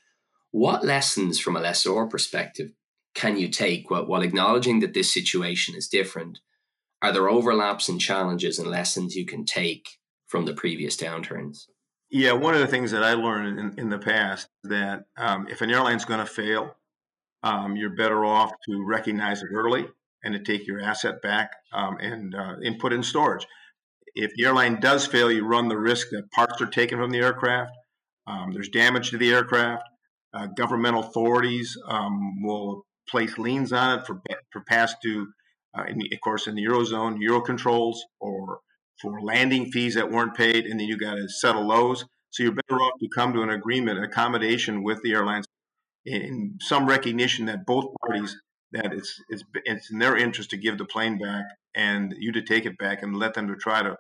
What 0.50 0.84
lessons 0.84 1.40
from 1.40 1.56
a 1.56 1.62
lessor 1.62 2.08
perspective 2.08 2.72
can 3.14 3.38
you 3.38 3.48
take 3.48 3.92
while, 3.92 4.06
while 4.08 4.22
acknowledging 4.24 4.80
that 4.80 4.94
this 4.94 5.14
situation 5.14 5.76
is 5.76 5.88
different? 5.88 6.40
Are 7.02 7.12
there 7.12 7.30
overlaps 7.30 7.90
and 7.90 8.00
challenges 8.00 8.60
and 8.60 8.70
lessons 8.70 9.16
you 9.16 9.26
can 9.26 9.46
take 9.46 9.98
from 10.28 10.46
the 10.46 10.54
previous 10.54 10.96
downturns? 10.96 11.66
Yeah, 12.10 12.34
one 12.34 12.54
of 12.54 12.60
the 12.60 12.68
things 12.68 12.92
that 12.92 13.04
I 13.04 13.14
learned 13.14 13.58
in, 13.58 13.80
in 13.80 13.90
the 13.90 13.98
past 13.98 14.48
is 14.64 14.70
that 14.70 15.04
um, 15.18 15.48
if 15.50 15.62
an 15.62 15.72
airline's 15.72 16.06
going 16.06 16.20
to 16.20 16.26
fail, 16.26 16.76
um, 17.44 17.76
you're 17.76 17.96
better 17.96 18.26
off 18.26 18.52
to 18.70 18.86
recognize 18.86 19.42
it 19.42 19.50
early 19.52 19.88
and 20.24 20.34
to 20.34 20.40
take 20.40 20.68
your 20.68 20.82
asset 20.82 21.22
back 21.22 21.52
um, 21.74 21.98
and, 22.00 22.36
uh, 22.36 22.56
and 22.62 22.80
put 22.80 22.94
in 22.94 23.02
storage. 23.02 23.48
If 24.14 24.32
the 24.36 24.46
airline 24.46 24.80
does 24.80 25.08
fail, 25.08 25.32
you 25.32 25.46
run 25.46 25.70
the 25.70 25.78
risk 25.78 26.10
that 26.12 26.30
parts 26.32 26.62
are 26.62 26.68
taken 26.68 27.00
from 27.00 27.12
the 27.12 27.20
aircraft. 27.20 27.72
Um, 28.28 28.52
there's 28.52 28.70
damage 28.70 29.10
to 29.12 29.18
the 29.18 29.34
aircraft. 29.34 29.84
Uh, 30.34 30.48
governmental 30.48 31.02
authorities 31.02 31.78
um, 31.88 32.42
will 32.44 32.86
place 33.10 33.38
liens 33.38 33.74
on 33.74 34.00
it 34.00 34.06
for, 34.06 34.22
for 34.52 34.62
past 34.62 34.98
due, 35.02 35.28
uh, 35.78 35.84
in, 35.88 36.02
of 36.02 36.22
course, 36.24 36.48
in 36.48 36.56
the 36.56 36.66
Eurozone, 36.66 37.18
Euro 37.20 37.42
controls 37.42 38.04
or 38.20 38.60
for 39.02 39.22
landing 39.22 39.72
fees 39.72 39.96
that 39.96 40.12
weren't 40.12 40.36
paid, 40.36 40.66
and 40.66 40.80
then 40.80 40.88
you 40.88 40.98
got 40.98 41.16
to 41.16 41.28
settle 41.28 41.68
those. 41.68 42.06
So 42.30 42.44
you're 42.44 42.54
better 42.54 42.80
off 42.80 43.00
to 43.00 43.10
come 43.14 43.34
to 43.34 43.42
an 43.42 43.50
agreement, 43.50 43.98
an 43.98 44.04
accommodation 44.04 44.84
with 44.84 45.02
the 45.04 45.14
airlines 45.14 45.46
in 46.06 46.58
some 46.62 46.88
recognition 46.88 47.46
that 47.46 47.66
both 47.66 47.86
parties 48.02 48.36
that 48.72 48.94
it's 48.94 49.22
it's 49.30 49.44
it's 49.66 49.92
in 49.92 50.00
their 50.00 50.16
interest 50.16 50.50
to 50.52 50.58
give 50.58 50.78
the 50.78 50.86
plane 50.86 51.20
back 51.20 51.46
and 51.76 52.16
you 52.18 52.32
to 52.32 52.42
take 52.42 52.66
it 52.66 52.78
back 52.78 53.04
and 53.04 53.18
let 53.18 53.34
them 53.34 53.48
to 53.48 53.56
try 53.56 53.84
to 53.84 53.96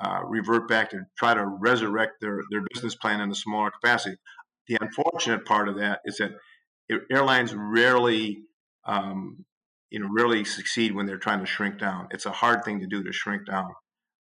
uh, 0.00 0.20
revert 0.24 0.68
back 0.68 0.90
to 0.90 1.00
try 1.16 1.34
to 1.34 1.44
resurrect 1.46 2.20
their 2.20 2.40
their 2.50 2.62
business 2.72 2.94
plan 2.96 3.20
in 3.20 3.30
a 3.30 3.34
smaller 3.34 3.70
capacity. 3.70 4.16
The 4.66 4.78
unfortunate 4.80 5.44
part 5.46 5.68
of 5.68 5.78
that 5.78 6.00
is 6.04 6.18
that 6.18 6.32
airlines 7.10 7.54
rarely 7.54 8.42
um, 8.84 9.44
you 9.90 10.00
know 10.00 10.08
really 10.08 10.44
succeed 10.44 10.94
when 10.94 11.06
they're 11.06 11.18
trying 11.18 11.40
to 11.40 11.46
shrink 11.46 11.78
down. 11.78 12.08
It's 12.10 12.26
a 12.26 12.30
hard 12.30 12.64
thing 12.64 12.80
to 12.80 12.86
do 12.86 13.02
to 13.02 13.12
shrink 13.12 13.46
down. 13.46 13.70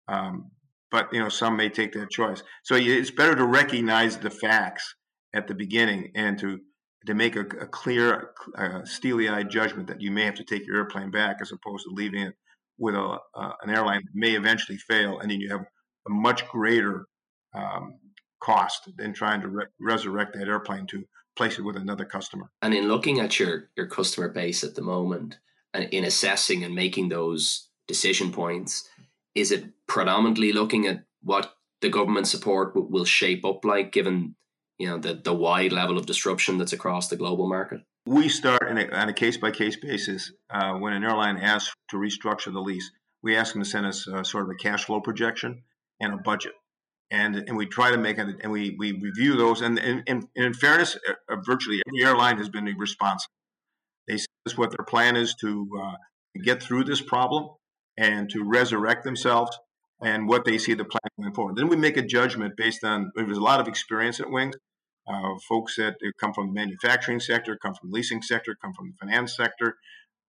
Um, 0.08 0.52
but 0.92 1.12
you 1.12 1.20
know 1.20 1.30
some 1.30 1.58
may 1.58 1.70
take 1.70 1.94
that 1.94 2.10
choice. 2.12 2.44
So 2.64 2.76
it's 2.76 3.12
better 3.12 3.36
to 3.36 3.46
recognize 3.46 4.18
the 4.18 4.30
facts 4.30 4.96
at 5.34 5.48
the 5.48 5.56
beginning 5.56 6.12
and 6.16 6.38
to 6.40 6.60
to 7.06 7.14
make 7.14 7.36
a, 7.36 7.42
a 7.42 7.68
clear, 7.68 8.30
uh, 8.58 8.86
steely-eyed 8.86 9.50
judgment 9.50 9.88
that 9.88 10.00
you 10.00 10.10
may 10.10 10.24
have 10.24 10.36
to 10.36 10.44
take 10.44 10.66
your 10.66 10.78
airplane 10.78 11.12
back, 11.12 11.38
as 11.42 11.52
opposed 11.52 11.84
to 11.84 11.94
leaving 11.94 12.22
it 12.22 12.34
with 12.78 12.96
a 12.96 13.18
uh, 13.36 13.52
an 13.62 13.70
airline 13.70 14.02
that 14.04 14.16
may 14.16 14.32
eventually 14.36 14.78
fail, 14.78 15.20
and 15.20 15.30
then 15.30 15.40
you 15.40 15.50
have 15.50 15.66
a 16.08 16.10
much 16.10 16.48
greater 16.48 17.06
um, 17.54 17.96
cost 18.42 18.90
than 18.98 19.14
trying 19.14 19.42
to 19.42 19.48
re- 19.48 19.66
resurrect 19.80 20.34
that 20.34 20.48
airplane 20.48 20.86
to 20.88 21.04
place 21.36 21.58
it 21.58 21.64
with 21.64 21.76
another 21.76 22.06
customer. 22.06 22.52
And 22.62 22.74
in 22.74 22.88
looking 22.88 23.20
at 23.20 23.40
your 23.40 23.70
your 23.76 23.88
customer 23.88 24.30
base 24.30 24.64
at 24.64 24.76
the 24.76 24.82
moment, 24.82 25.40
in 25.74 26.04
assessing 26.04 26.64
and 26.64 26.76
making 26.76 27.10
those 27.10 27.70
decision 27.88 28.32
points, 28.32 28.88
is 29.36 29.52
it 29.52 29.66
predominantly 29.88 30.54
looking 30.54 30.88
at 30.88 31.04
what 31.22 31.56
the 31.82 31.90
government 31.90 32.28
support 32.28 32.74
w- 32.74 32.92
will 32.92 33.06
shape 33.06 33.44
up 33.46 33.66
like, 33.66 33.92
given 33.92 34.36
you 34.80 34.88
know 34.88 34.98
the 34.98 35.14
the 35.14 35.34
wide 35.34 35.72
level 35.72 35.98
of 35.98 36.06
disruption 36.06 36.58
that's 36.58 36.74
across 36.74 37.08
the 37.08 37.16
global 37.16 37.48
market? 37.48 37.82
We 38.06 38.30
start 38.30 38.64
a, 38.64 39.00
on 39.00 39.10
a 39.10 39.14
case 39.14 39.38
by 39.38 39.52
case 39.52 39.78
basis 39.78 40.32
uh, 40.50 40.74
when 40.74 40.94
an 40.94 41.04
airline 41.04 41.38
asks 41.38 41.74
to 41.90 41.98
restructure 41.98 42.52
the 42.52 42.60
lease. 42.60 42.92
We 43.22 43.38
ask 43.38 43.54
them 43.54 43.64
to 43.64 43.70
send 43.70 43.86
us 43.86 44.08
uh, 44.08 44.24
sort 44.24 44.44
of 44.44 44.50
a 44.50 44.56
cash 44.56 44.86
flow 44.86 45.00
projection 45.00 45.64
and 46.00 46.14
a 46.14 46.18
budget, 46.18 46.54
and 47.10 47.36
and 47.36 47.56
we 47.58 47.66
try 47.66 47.92
to 47.92 47.98
make 47.98 48.18
it 48.18 48.28
and 48.42 48.52
we 48.52 48.76
we 48.78 48.92
review 48.92 49.36
those. 49.36 49.62
And, 49.62 49.80
and, 49.80 50.04
and 50.08 50.28
in 50.36 50.54
fairness, 50.54 50.98
uh, 51.08 51.36
virtually 51.46 51.82
every 51.88 52.04
airline 52.04 52.38
has 52.38 52.50
been 52.50 52.66
responsive. 52.78 53.30
Us 54.46 54.58
what 54.58 54.72
their 54.72 54.86
plan 54.86 55.16
is 55.16 55.36
to 55.36 55.70
uh, 55.82 55.96
get 56.44 56.62
through 56.62 56.84
this 56.84 57.00
problem 57.00 57.50
and 57.98 58.30
to 58.30 58.44
resurrect 58.44 59.06
themselves 59.06 59.58
and 60.02 60.28
what 60.28 60.44
they 60.44 60.58
see 60.58 60.74
the 60.74 60.84
plan 60.84 61.00
going 61.18 61.34
forward. 61.34 61.56
Then 61.56 61.70
we 61.70 61.78
make 61.78 61.96
a 61.96 62.02
judgment 62.02 62.58
based 62.58 62.84
on 62.84 63.12
there's 63.16 63.38
a 63.38 63.42
lot 63.42 63.62
of 63.62 63.70
experience 63.70 64.20
at 64.20 64.30
Wings. 64.30 64.56
Uh, 65.08 65.36
folks 65.48 65.78
that 65.78 65.96
come 66.20 66.34
from 66.34 66.48
the 66.48 66.54
manufacturing 66.54 67.20
sector, 67.20 67.58
come 67.62 67.74
from 67.74 67.90
the 67.90 67.96
leasing 67.96 68.22
sector, 68.22 68.56
come 68.62 68.74
from 68.74 68.88
the 68.88 68.96
finance 69.00 69.36
sector. 69.36 69.76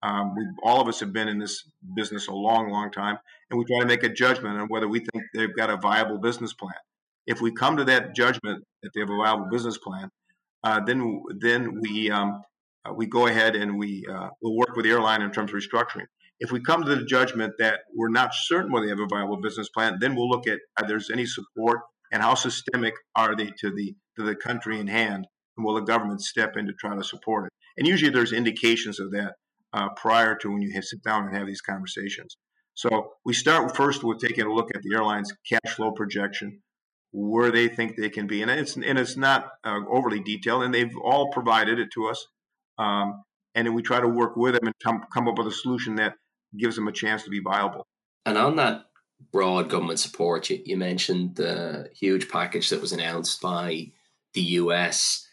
Um, 0.02 0.34
we 0.36 0.46
all 0.62 0.80
of 0.80 0.86
us 0.86 1.00
have 1.00 1.12
been 1.12 1.28
in 1.28 1.38
this 1.38 1.64
business 1.96 2.28
a 2.28 2.32
long, 2.32 2.70
long 2.70 2.92
time, 2.92 3.18
and 3.50 3.58
we 3.58 3.64
try 3.64 3.80
to 3.80 3.86
make 3.86 4.02
a 4.04 4.08
judgment 4.08 4.60
on 4.60 4.68
whether 4.68 4.86
we 4.86 5.00
think 5.00 5.24
they've 5.32 5.56
got 5.56 5.70
a 5.70 5.76
viable 5.76 6.18
business 6.18 6.52
plan. 6.52 6.74
If 7.26 7.40
we 7.40 7.52
come 7.52 7.76
to 7.78 7.84
that 7.84 8.14
judgment 8.14 8.64
that 8.82 8.90
they 8.94 9.00
have 9.00 9.10
a 9.10 9.16
viable 9.16 9.48
business 9.50 9.78
plan, 9.78 10.10
uh, 10.62 10.80
then 10.84 11.22
then 11.40 11.80
we 11.80 12.10
um, 12.10 12.42
uh, 12.84 12.92
we 12.92 13.06
go 13.06 13.26
ahead 13.26 13.56
and 13.56 13.78
we 13.78 14.04
uh, 14.10 14.28
will 14.42 14.56
work 14.56 14.76
with 14.76 14.84
the 14.84 14.90
airline 14.90 15.22
in 15.22 15.30
terms 15.30 15.52
of 15.52 15.60
restructuring. 15.60 16.06
If 16.40 16.50
we 16.50 16.60
come 16.60 16.84
to 16.84 16.94
the 16.94 17.04
judgment 17.04 17.54
that 17.58 17.80
we're 17.94 18.08
not 18.08 18.30
certain 18.34 18.72
whether 18.72 18.86
they 18.86 18.90
have 18.90 19.00
a 19.00 19.06
viable 19.06 19.40
business 19.40 19.68
plan, 19.68 19.98
then 20.00 20.14
we'll 20.14 20.28
look 20.28 20.46
at 20.46 20.58
if 20.80 20.88
there's 20.88 21.10
any 21.10 21.26
support 21.26 21.80
and 22.12 22.22
how 22.22 22.34
systemic 22.34 22.94
are 23.16 23.34
they 23.36 23.50
to 23.58 23.70
the 23.70 23.94
to 24.16 24.24
the 24.24 24.36
country 24.36 24.78
in 24.78 24.86
hand, 24.86 25.26
and 25.56 25.64
will 25.64 25.74
the 25.74 25.80
government 25.80 26.20
step 26.22 26.56
in 26.56 26.66
to 26.66 26.72
try 26.72 26.94
to 26.94 27.02
support 27.02 27.46
it? 27.46 27.52
And 27.76 27.86
usually 27.86 28.10
there's 28.10 28.32
indications 28.32 29.00
of 29.00 29.10
that 29.12 29.34
uh, 29.72 29.88
prior 29.96 30.36
to 30.36 30.50
when 30.50 30.62
you 30.62 30.80
sit 30.82 31.02
down 31.02 31.26
and 31.26 31.36
have 31.36 31.46
these 31.46 31.60
conversations. 31.60 32.36
So 32.74 33.12
we 33.24 33.34
start 33.34 33.76
first 33.76 34.04
with 34.04 34.20
taking 34.20 34.46
a 34.46 34.52
look 34.52 34.70
at 34.74 34.82
the 34.82 34.94
airline's 34.94 35.32
cash 35.48 35.74
flow 35.74 35.92
projection, 35.92 36.62
where 37.12 37.50
they 37.50 37.68
think 37.68 37.96
they 37.96 38.10
can 38.10 38.26
be, 38.26 38.42
and 38.42 38.50
it's 38.50 38.76
and 38.76 38.98
it's 38.98 39.16
not 39.16 39.50
uh, 39.64 39.80
overly 39.88 40.20
detailed, 40.20 40.64
and 40.64 40.74
they've 40.74 40.96
all 41.02 41.32
provided 41.32 41.78
it 41.78 41.88
to 41.94 42.06
us. 42.06 42.26
Um, 42.78 43.22
and 43.54 43.66
then 43.66 43.74
we 43.74 43.82
try 43.82 44.00
to 44.00 44.08
work 44.08 44.36
with 44.36 44.54
them 44.54 44.66
and 44.66 44.74
come, 44.82 45.04
come 45.12 45.28
up 45.28 45.38
with 45.38 45.46
a 45.46 45.52
solution 45.52 45.96
that 45.96 46.14
gives 46.56 46.76
them 46.76 46.88
a 46.88 46.92
chance 46.92 47.22
to 47.24 47.30
be 47.30 47.40
viable. 47.40 47.86
And 48.26 48.36
on 48.38 48.56
that 48.56 48.86
broad 49.32 49.68
government 49.68 50.00
support, 50.00 50.50
you, 50.50 50.60
you 50.64 50.76
mentioned 50.76 51.36
the 51.36 51.90
huge 51.94 52.28
package 52.28 52.70
that 52.70 52.80
was 52.80 52.92
announced 52.92 53.40
by 53.40 53.92
the 54.34 54.42
US. 54.42 55.26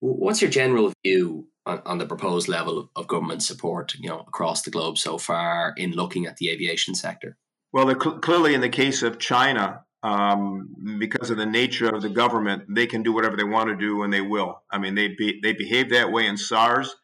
What's 0.00 0.42
your 0.42 0.50
general 0.50 0.92
view 1.04 1.48
on, 1.64 1.82
on 1.84 1.98
the 1.98 2.06
proposed 2.06 2.48
level 2.48 2.90
of 2.94 3.08
government 3.08 3.42
support, 3.42 3.94
you 3.98 4.08
know, 4.08 4.20
across 4.20 4.62
the 4.62 4.70
globe 4.70 4.98
so 4.98 5.18
far 5.18 5.74
in 5.76 5.92
looking 5.92 6.26
at 6.26 6.36
the 6.36 6.50
aviation 6.50 6.94
sector? 6.94 7.36
Well, 7.72 7.88
cl- 7.88 8.20
clearly, 8.20 8.54
in 8.54 8.60
the 8.60 8.68
case 8.68 9.02
of 9.02 9.18
China, 9.18 9.84
um, 10.02 10.98
because 10.98 11.30
of 11.30 11.36
the 11.36 11.46
nature 11.46 11.88
of 11.88 12.02
the 12.02 12.08
government, 12.08 12.64
they 12.68 12.86
can 12.86 13.02
do 13.02 13.12
whatever 13.12 13.36
they 13.36 13.44
want 13.44 13.68
to 13.68 13.76
do, 13.76 14.02
and 14.02 14.12
they 14.12 14.20
will. 14.20 14.62
I 14.70 14.78
mean, 14.78 14.94
they 14.94 15.08
be, 15.08 15.40
they 15.42 15.52
behaved 15.52 15.90
that 15.90 16.12
way 16.12 16.26
in 16.26 16.36
SARS 16.36 16.94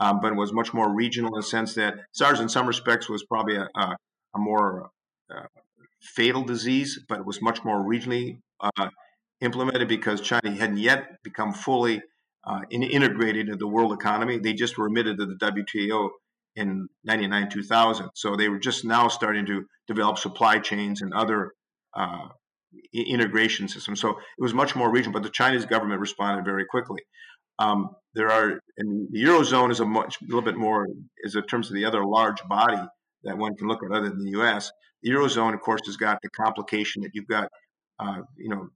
um, 0.00 0.20
but 0.20 0.32
it 0.32 0.36
was 0.36 0.52
much 0.52 0.72
more 0.72 0.92
regional 0.92 1.34
in 1.34 1.40
the 1.40 1.42
sense 1.42 1.74
that 1.74 1.98
SARS, 2.12 2.40
in 2.40 2.48
some 2.48 2.66
respects, 2.66 3.08
was 3.08 3.24
probably 3.24 3.56
a, 3.56 3.68
a, 3.74 3.96
a 4.34 4.38
more 4.38 4.90
uh, 5.34 5.46
fatal 6.00 6.44
disease, 6.44 7.00
but 7.08 7.18
it 7.18 7.26
was 7.26 7.42
much 7.42 7.64
more 7.64 7.82
regionally 7.82 8.38
uh, 8.60 8.88
implemented 9.40 9.88
because 9.88 10.20
China 10.20 10.50
hadn't 10.52 10.78
yet 10.78 11.22
become 11.24 11.52
fully 11.52 12.00
uh, 12.44 12.60
in, 12.70 12.82
integrated 12.82 13.48
into 13.48 13.56
the 13.56 13.66
world 13.66 13.92
economy. 13.92 14.38
They 14.38 14.52
just 14.52 14.78
were 14.78 14.86
admitted 14.86 15.18
to 15.18 15.26
the 15.26 15.34
WTO 15.34 16.10
in 16.54 16.88
99 17.04 17.50
2000. 17.50 18.10
So 18.14 18.36
they 18.36 18.48
were 18.48 18.58
just 18.58 18.84
now 18.84 19.08
starting 19.08 19.46
to 19.46 19.66
develop 19.88 20.18
supply 20.18 20.60
chains 20.60 21.02
and 21.02 21.12
other 21.12 21.52
uh, 21.98 22.28
integration 22.94 23.68
system. 23.68 23.96
So 23.96 24.10
it 24.10 24.42
was 24.42 24.54
much 24.54 24.76
more 24.76 24.90
regional, 24.90 25.12
but 25.12 25.22
the 25.22 25.30
Chinese 25.30 25.66
government 25.66 26.00
responded 26.00 26.44
very 26.44 26.64
quickly. 26.64 27.00
Um, 27.58 27.90
there 28.14 28.30
are, 28.30 28.60
and 28.76 29.08
the 29.10 29.24
eurozone 29.24 29.70
is 29.70 29.80
a 29.80 29.84
much, 29.84 30.16
a 30.22 30.24
little 30.26 30.42
bit 30.42 30.56
more, 30.56 30.86
is 31.24 31.34
in 31.34 31.42
terms 31.44 31.68
of 31.68 31.74
the 31.74 31.84
other 31.84 32.04
large 32.04 32.42
body 32.48 32.80
that 33.24 33.36
one 33.36 33.56
can 33.56 33.66
look 33.66 33.82
at 33.82 33.90
other 33.90 34.08
than 34.08 34.24
the 34.24 34.30
U.S. 34.30 34.70
The 35.02 35.10
eurozone, 35.10 35.54
of 35.54 35.60
course, 35.60 35.80
has 35.86 35.96
got 35.96 36.18
the 36.22 36.30
complication 36.30 37.02
that 37.02 37.10
you've 37.14 37.26
got, 37.26 37.48
uh, 37.98 38.20
you 38.36 38.48
know, 38.48 38.68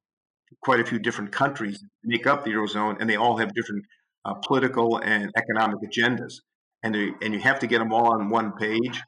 quite 0.63 0.81
a 0.81 0.85
few 0.85 0.99
different 0.99 1.33
countries 1.33 1.83
make 2.03 2.27
up 2.27 2.45
the 2.45 2.51
eurozone, 2.51 2.97
and 3.01 3.09
they 3.09 3.17
all 3.17 3.37
have 3.37 3.55
different 3.55 3.85
uh, 4.25 4.35
political 4.35 4.99
and 4.99 5.31
economic 5.37 5.79
agendas, 5.81 6.35
and 6.83 6.95
they, 6.95 7.13
and 7.23 7.33
you 7.35 7.41
have 7.41 7.61
to 7.61 7.67
get 7.67 7.79
them 7.79 7.93
all 7.93 8.13
on 8.13 8.31
one 8.31 8.53
page. 8.53 9.01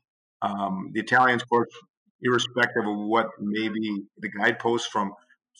Um, 0.42 0.90
the 0.92 1.00
Italians, 1.00 1.42
of 1.42 1.49
course, 1.49 1.68
irrespective 2.23 2.87
of 2.87 2.97
what 2.97 3.28
maybe 3.40 4.04
the 4.18 4.28
guideposts 4.28 4.88
from 4.88 5.12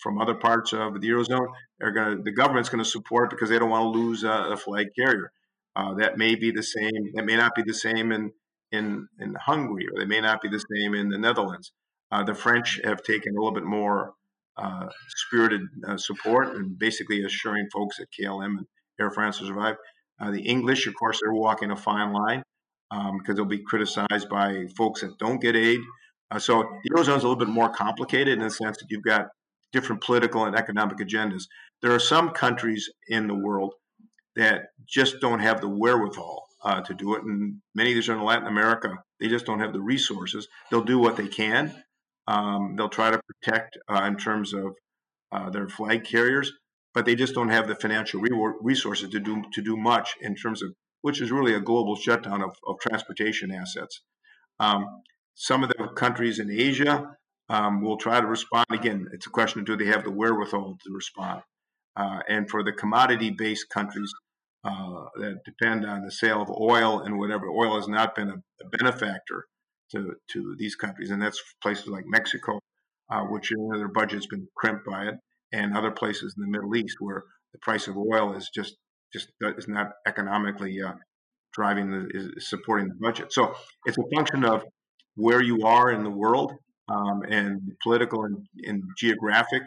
from 0.03 0.21
other 0.21 0.35
parts 0.35 0.73
of 0.73 1.01
the 1.01 1.09
eurozone 1.09 1.47
are 1.81 1.93
going 1.93 2.17
to 2.17 2.23
the 2.23 2.33
government's 2.33 2.69
going 2.69 2.83
to 2.83 2.91
support 2.91 3.31
because 3.31 3.49
they 3.49 3.59
don't 3.59 3.71
want 3.71 3.95
to 3.95 3.99
lose 3.99 4.25
a, 4.25 4.29
a 4.29 4.57
flag 4.57 4.89
carrier. 4.99 5.31
Uh, 5.77 5.95
that 5.95 6.19
may 6.19 6.35
be 6.35 6.51
the 6.51 6.63
same. 6.63 7.13
That 7.15 7.25
may 7.25 7.37
not 7.37 7.55
be 7.55 7.63
the 7.63 7.75
same 7.75 8.13
in 8.13 8.33
in 8.73 9.09
in 9.19 9.35
Hungary, 9.35 9.87
or 9.89 9.99
they 9.99 10.07
may 10.07 10.21
not 10.21 10.41
be 10.41 10.49
the 10.49 10.65
same 10.73 10.95
in 10.95 11.09
the 11.09 11.19
Netherlands. 11.19 11.73
Uh, 12.11 12.23
the 12.23 12.35
French 12.35 12.81
have 12.85 13.03
taken 13.03 13.37
a 13.37 13.41
little 13.41 13.55
bit 13.55 13.65
more 13.65 14.15
uh, 14.57 14.87
spirited 15.09 15.63
uh, 15.87 15.97
support 15.97 16.55
and 16.55 16.79
basically 16.79 17.25
assuring 17.25 17.69
folks 17.73 17.97
that 17.97 18.07
KLM 18.13 18.59
and 18.59 18.67
Air 19.01 19.11
France 19.11 19.41
will 19.41 19.49
survive. 19.49 19.77
Uh, 20.21 20.31
the 20.31 20.43
English, 20.43 20.87
of 20.87 20.95
course, 20.95 21.19
they're 21.21 21.33
walking 21.33 21.73
a 21.73 21.77
fine 21.77 22.13
line 22.13 22.43
because 22.91 23.31
um, 23.31 23.35
they'll 23.35 23.45
be 23.45 23.65
criticized 23.65 24.29
by 24.29 24.67
folks 24.77 25.01
that 25.01 25.19
don't 25.19 25.41
get 25.41 25.57
aid. 25.57 25.81
Uh, 26.31 26.39
so 26.39 26.69
the 26.83 26.91
eurozone 26.91 27.17
is 27.17 27.25
a 27.25 27.29
little 27.29 27.37
bit 27.37 27.49
more 27.49 27.69
complicated 27.69 28.35
in 28.35 28.45
the 28.45 28.51
sense 28.51 28.79
that 28.79 28.87
you've 28.91 29.03
got 29.03 29.29
different 29.73 30.03
political 30.03 30.45
and 30.45 30.57
economic 30.57 30.99
agendas. 30.99 31.45
There 31.83 31.93
are 31.93 32.01
some 32.01 32.31
countries 32.31 32.89
in 33.09 33.27
the 33.27 33.35
world 33.35 33.75
that 34.37 34.67
just 34.89 35.21
don't 35.21 35.41
have 35.41 35.61
the 35.61 35.69
wherewithal 35.69 36.47
uh, 36.65 36.81
to 36.83 36.95
do 36.95 37.15
it, 37.15 37.23
and 37.23 37.61
many 37.75 37.91
of 37.91 37.95
these 37.95 38.09
are 38.09 38.15
in 38.15 38.23
Latin 38.23 38.49
America. 38.49 38.95
They 39.21 39.29
just 39.29 39.47
don't 39.47 39.61
have 39.61 39.73
the 39.73 39.81
resources. 39.81 40.49
They'll 40.71 40.83
do 40.83 40.99
what 40.99 41.17
they 41.17 41.29
can. 41.29 41.75
Um, 42.27 42.75
they'll 42.77 42.89
try 42.89 43.11
to 43.11 43.21
protect 43.29 43.77
uh, 43.89 44.03
in 44.05 44.17
terms 44.17 44.55
of 44.55 44.75
uh, 45.31 45.51
their 45.51 45.69
flag 45.69 46.05
carriers, 46.05 46.53
but 46.95 47.05
they 47.05 47.15
just 47.15 47.35
don't 47.35 47.51
have 47.51 47.69
the 47.69 47.75
financial 47.75 48.21
re- 48.21 48.55
resources 48.61 49.11
to 49.11 49.21
do 49.21 49.43
to 49.53 49.63
do 49.63 49.77
much 49.77 50.15
in 50.21 50.35
terms 50.35 50.63
of 50.63 50.73
which 51.03 51.21
is 51.21 51.31
really 51.31 51.55
a 51.55 51.61
global 51.61 51.97
shutdown 51.97 52.43
of, 52.43 52.57
of 52.67 52.77
transportation 52.81 53.51
assets. 53.53 54.01
Um, 54.59 54.87
some 55.35 55.63
of 55.63 55.69
the 55.71 55.89
countries 55.97 56.39
in 56.39 56.51
Asia 56.51 57.17
um, 57.49 57.83
will 57.83 57.97
try 57.97 58.21
to 58.21 58.27
respond. 58.27 58.67
Again, 58.71 59.09
it's 59.13 59.27
a 59.27 59.31
question 59.31 59.61
of 59.61 59.67
do 59.67 59.77
they 59.77 59.87
have 59.87 60.05
the 60.05 60.11
wherewithal 60.11 60.79
to 60.85 60.93
respond? 60.93 61.43
Uh, 61.97 62.21
and 62.29 62.51
for 62.51 62.63
the 62.63 62.73
commodity-based 62.73 63.69
countries 63.71 64.13
uh, 64.65 65.05
that 65.17 65.41
depend 65.45 65.85
on 65.85 66.05
the 66.05 66.11
sale 66.11 66.43
of 66.43 66.51
oil 66.51 67.01
and 67.01 67.19
whatever, 67.19 67.49
oil 67.49 67.77
has 67.77 67.87
not 67.87 68.15
been 68.15 68.31
a, 68.31 68.35
a 68.35 68.69
benefactor 68.79 69.45
to, 69.93 70.15
to 70.33 70.57
these 70.59 70.75
countries, 70.75 71.11
and 71.11 71.23
that's 71.23 71.41
places 71.63 71.87
like 71.87 72.05
Mexico, 72.07 72.59
uh, 73.11 73.23
which 73.25 73.51
you 73.51 73.57
know, 73.59 73.79
their 73.79 73.89
budget's 73.89 74.27
been 74.27 74.49
crimped 74.57 74.85
by 74.87 75.05
it, 75.05 75.15
and 75.53 75.77
other 75.77 75.91
places 75.91 76.35
in 76.37 76.43
the 76.43 76.51
Middle 76.51 76.75
East 76.75 76.97
where 76.99 77.25
the 77.53 77.59
price 77.59 77.87
of 77.87 77.97
oil 77.97 78.35
is 78.35 78.51
just 78.53 78.77
just 79.13 79.29
is 79.41 79.69
not 79.69 79.91
economically 80.07 80.83
uh, 80.83 80.95
driving 81.53 81.91
the 81.91 82.09
is 82.13 82.49
supporting 82.49 82.89
the 82.89 82.95
budget. 83.01 83.33
So 83.33 83.55
it's 83.85 83.99
a 83.99 84.17
function 84.17 84.45
of 84.45 84.65
where 85.17 85.43
you 85.43 85.65
are 85.67 85.91
in 85.91 86.03
the 86.03 86.11
world 86.11 86.53
um, 86.89 87.23
and 87.29 87.61
political 87.83 88.25
and, 88.25 88.47
and 88.65 88.83
geographic 88.99 89.63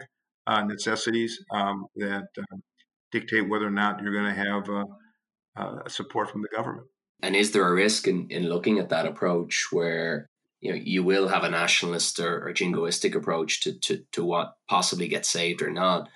uh, 0.46 0.62
necessities 0.62 1.42
um, 1.52 1.86
that 1.96 2.26
uh, 2.38 2.56
dictate 3.12 3.48
whether 3.48 3.66
or 3.66 3.70
not 3.70 4.02
you're 4.02 4.12
going 4.12 4.34
to 4.34 4.44
have 4.44 4.68
uh, 4.68 4.84
uh, 5.56 5.88
support 5.88 6.30
from 6.30 6.42
the 6.42 6.48
government. 6.54 6.86
And 7.22 7.34
is 7.34 7.50
there 7.50 7.66
a 7.66 7.72
risk 7.74 8.06
in, 8.06 8.28
in 8.30 8.48
looking 8.48 8.78
at 8.78 8.90
that 8.90 9.06
approach 9.06 9.66
where 9.72 10.28
you 10.60 10.70
know 10.70 10.80
you 10.82 11.02
will 11.02 11.28
have 11.28 11.44
a 11.44 11.50
nationalist 11.50 12.18
or, 12.20 12.46
or 12.46 12.52
jingoistic 12.52 13.14
approach 13.14 13.60
to, 13.62 13.78
to 13.80 14.02
to 14.12 14.24
what 14.24 14.54
possibly 14.68 15.08
gets 15.08 15.28
saved 15.28 15.62
or 15.62 15.70
not? 15.70 16.08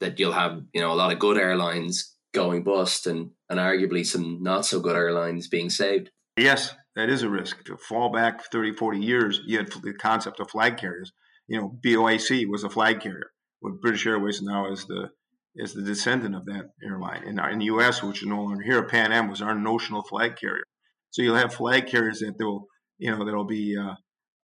That 0.00 0.18
you'll 0.18 0.32
have 0.32 0.62
you 0.72 0.80
know 0.80 0.92
a 0.92 0.94
lot 0.94 1.12
of 1.12 1.18
good 1.18 1.36
airlines 1.36 2.16
going 2.32 2.62
bust 2.62 3.06
and 3.06 3.30
and 3.50 3.58
arguably 3.58 4.06
some 4.06 4.42
not 4.42 4.64
so 4.64 4.80
good 4.80 4.96
airlines 4.96 5.46
being 5.48 5.68
saved. 5.68 6.10
Yes, 6.36 6.74
that 6.96 7.08
is 7.08 7.22
a 7.22 7.30
risk. 7.30 7.64
To 7.64 7.76
fall 7.76 8.10
back 8.10 8.50
30, 8.50 8.74
40 8.74 8.98
years, 8.98 9.40
you 9.46 9.58
had 9.58 9.68
the 9.82 9.94
concept 9.94 10.40
of 10.40 10.50
flag 10.50 10.76
carriers. 10.76 11.12
You 11.46 11.60
know, 11.60 11.78
BOAC 11.84 12.46
was 12.48 12.64
a 12.64 12.70
flag 12.70 13.00
carrier. 13.00 13.30
What 13.60 13.80
British 13.80 14.06
Airways 14.06 14.42
now 14.42 14.70
is 14.70 14.86
the 14.86 15.10
is 15.56 15.74
the 15.74 15.82
descendant 15.82 16.36
of 16.36 16.46
that 16.46 16.70
airline. 16.82 17.24
In, 17.24 17.38
in 17.38 17.58
the 17.58 17.64
U.S., 17.66 18.02
which 18.02 18.22
is 18.22 18.28
no 18.28 18.42
longer 18.42 18.62
here, 18.62 18.84
Pan 18.84 19.12
Am 19.12 19.28
was 19.28 19.42
our 19.42 19.54
notional 19.54 20.02
flag 20.02 20.36
carrier. 20.36 20.62
So 21.10 21.22
you'll 21.22 21.36
have 21.36 21.52
flag 21.52 21.88
carriers 21.88 22.20
that 22.20 22.34
will, 22.38 22.66
you 22.98 23.10
know, 23.10 23.24
there'll 23.24 23.44
be, 23.44 23.76
uh, 23.76 23.94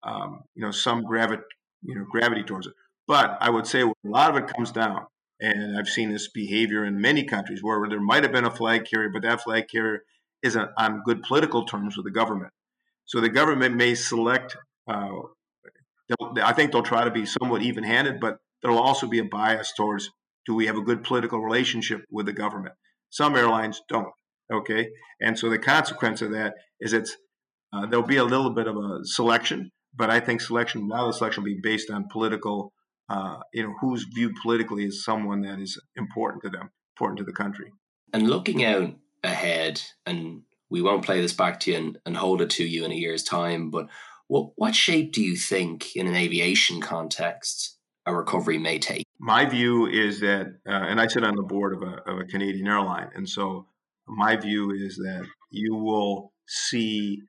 um, 0.09 0.41
you 0.55 0.65
know, 0.65 0.71
some 0.71 1.03
gravity, 1.05 1.43
you 1.83 1.95
know, 1.95 2.07
gravity 2.11 2.43
towards 2.43 2.67
it. 2.67 2.73
But 3.07 3.37
I 3.41 3.51
would 3.51 3.67
say 3.67 3.83
a 3.83 3.93
lot 4.03 4.31
of 4.31 4.43
it 4.43 4.49
comes 4.55 4.73
down, 4.73 5.07
and 5.41 5.79
I've 5.79 5.89
seen 5.89 6.11
this 6.11 6.31
behavior 6.31 6.87
in 6.87 7.01
many 7.01 7.25
countries 7.25 7.63
where 7.63 7.87
there 7.89 8.01
might 8.01 8.23
have 8.23 8.33
been 8.33 8.47
a 8.47 8.51
flag 8.51 8.87
carrier, 8.91 9.11
but 9.13 9.23
that 9.23 9.43
flag 9.43 9.67
carrier 9.71 10.05
isn't 10.45 10.71
on 10.77 11.03
good 11.05 11.23
political 11.23 11.65
terms 11.65 11.97
with 11.97 12.05
the 12.05 12.13
government. 12.13 12.53
So 13.07 13.21
the 13.21 13.29
government 13.29 13.75
may 13.75 13.95
select. 13.95 14.57
Uh, 14.87 15.23
I 16.43 16.53
think 16.53 16.71
they'll 16.71 16.83
try 16.83 17.05
to 17.05 17.11
be 17.11 17.27
somewhat 17.27 17.63
even-handed, 17.63 18.21
but 18.21 18.37
there'll 18.63 18.79
also 18.79 19.07
be 19.07 19.19
a 19.19 19.25
bias 19.25 19.73
towards 19.77 20.11
do 20.47 20.55
we 20.55 20.67
have 20.67 20.77
a 20.77 20.83
good 20.83 21.03
political 21.03 21.41
relationship 21.41 22.05
with 22.11 22.27
the 22.27 22.33
government? 22.33 22.75
Some 23.11 23.35
airlines 23.35 23.81
don't. 23.89 24.13
Okay, 24.53 24.91
and 25.23 25.39
so 25.39 25.49
the 25.49 25.59
consequence 25.59 26.21
of 26.21 26.33
that 26.33 26.55
is 26.79 26.93
it's 26.93 27.17
uh, 27.73 27.87
there'll 27.87 28.07
be 28.07 28.19
a 28.19 28.25
little 28.25 28.51
bit 28.51 28.67
of 28.67 28.77
a 28.77 28.99
selection, 29.05 29.71
but 29.95 30.11
I 30.11 30.21
think 30.21 30.43
selection, 30.43 30.83
a 30.83 30.87
lot 30.87 31.07
of 31.07 31.13
the 31.13 31.19
selection 31.19 31.43
will 31.43 31.55
be 31.55 31.61
based 31.63 31.91
on 31.91 32.09
political, 32.13 32.75
uh, 33.09 33.39
you 33.55 33.63
know, 33.63 33.75
who's 33.81 34.05
viewed 34.15 34.35
politically 34.43 34.85
as 34.85 35.03
someone 35.03 35.41
that 35.43 35.61
is 35.61 35.81
important 35.97 36.43
to 36.43 36.51
them, 36.51 36.69
important 36.95 37.19
to 37.19 37.25
the 37.25 37.33
country. 37.33 37.73
And 38.13 38.29
looking 38.29 38.63
out 38.65 38.95
ahead, 39.25 39.83
and 40.07 40.43
we 40.71 40.83
won't 40.83 41.05
play 41.05 41.21
this 41.21 41.33
back 41.33 41.61
to 41.61 41.73
you 41.73 41.77
and, 41.77 41.99
and 42.07 42.17
hold 42.17 42.43
it 42.43 42.51
to 42.51 42.65
you 42.65 42.85
in 42.85 42.93
a 42.93 42.97
year's 42.97 43.23
time, 43.23 43.71
but 43.71 43.89
what 44.29 44.53
what 44.57 44.75
shape 44.75 45.13
do 45.13 45.23
you 45.23 45.37
think 45.37 45.97
in 45.97 46.07
an 46.07 46.15
aviation 46.15 46.81
context 46.81 47.77
a 48.07 48.15
recovery 48.15 48.59
may 48.59 48.79
take? 48.79 49.05
My 49.19 49.45
view 49.45 49.87
is 49.87 50.21
that, 50.21 50.47
uh, 50.69 50.73
and 50.73 51.01
I 51.01 51.07
sit 51.07 51.25
on 51.25 51.37
the 51.37 51.43
board 51.43 51.75
of 51.75 51.83
a, 51.83 52.11
of 52.11 52.19
a 52.19 52.25
Canadian 52.25 52.67
airline, 52.67 53.11
and 53.15 53.29
so 53.29 53.67
my 54.07 54.37
view 54.37 54.71
is 54.73 54.97
that 54.97 55.27
you 55.51 55.75
will 55.75 56.33
see 56.47 57.23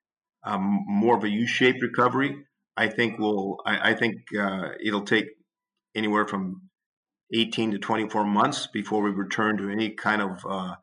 um, 0.43 0.83
more 0.87 1.17
of 1.17 1.23
a 1.23 1.29
U-shaped 1.29 1.81
recovery. 1.81 2.35
I 2.77 2.87
think 2.87 3.19
will 3.19 3.61
I, 3.65 3.91
I 3.91 3.93
think 3.93 4.15
uh, 4.37 4.69
it'll 4.83 5.05
take 5.05 5.27
anywhere 5.95 6.27
from 6.27 6.69
18 7.33 7.71
to 7.71 7.79
24 7.79 8.25
months 8.25 8.67
before 8.67 9.01
we 9.01 9.11
return 9.11 9.57
to 9.57 9.69
any 9.69 9.91
kind 9.91 10.21
of 10.21 10.45
uh, 10.47 10.75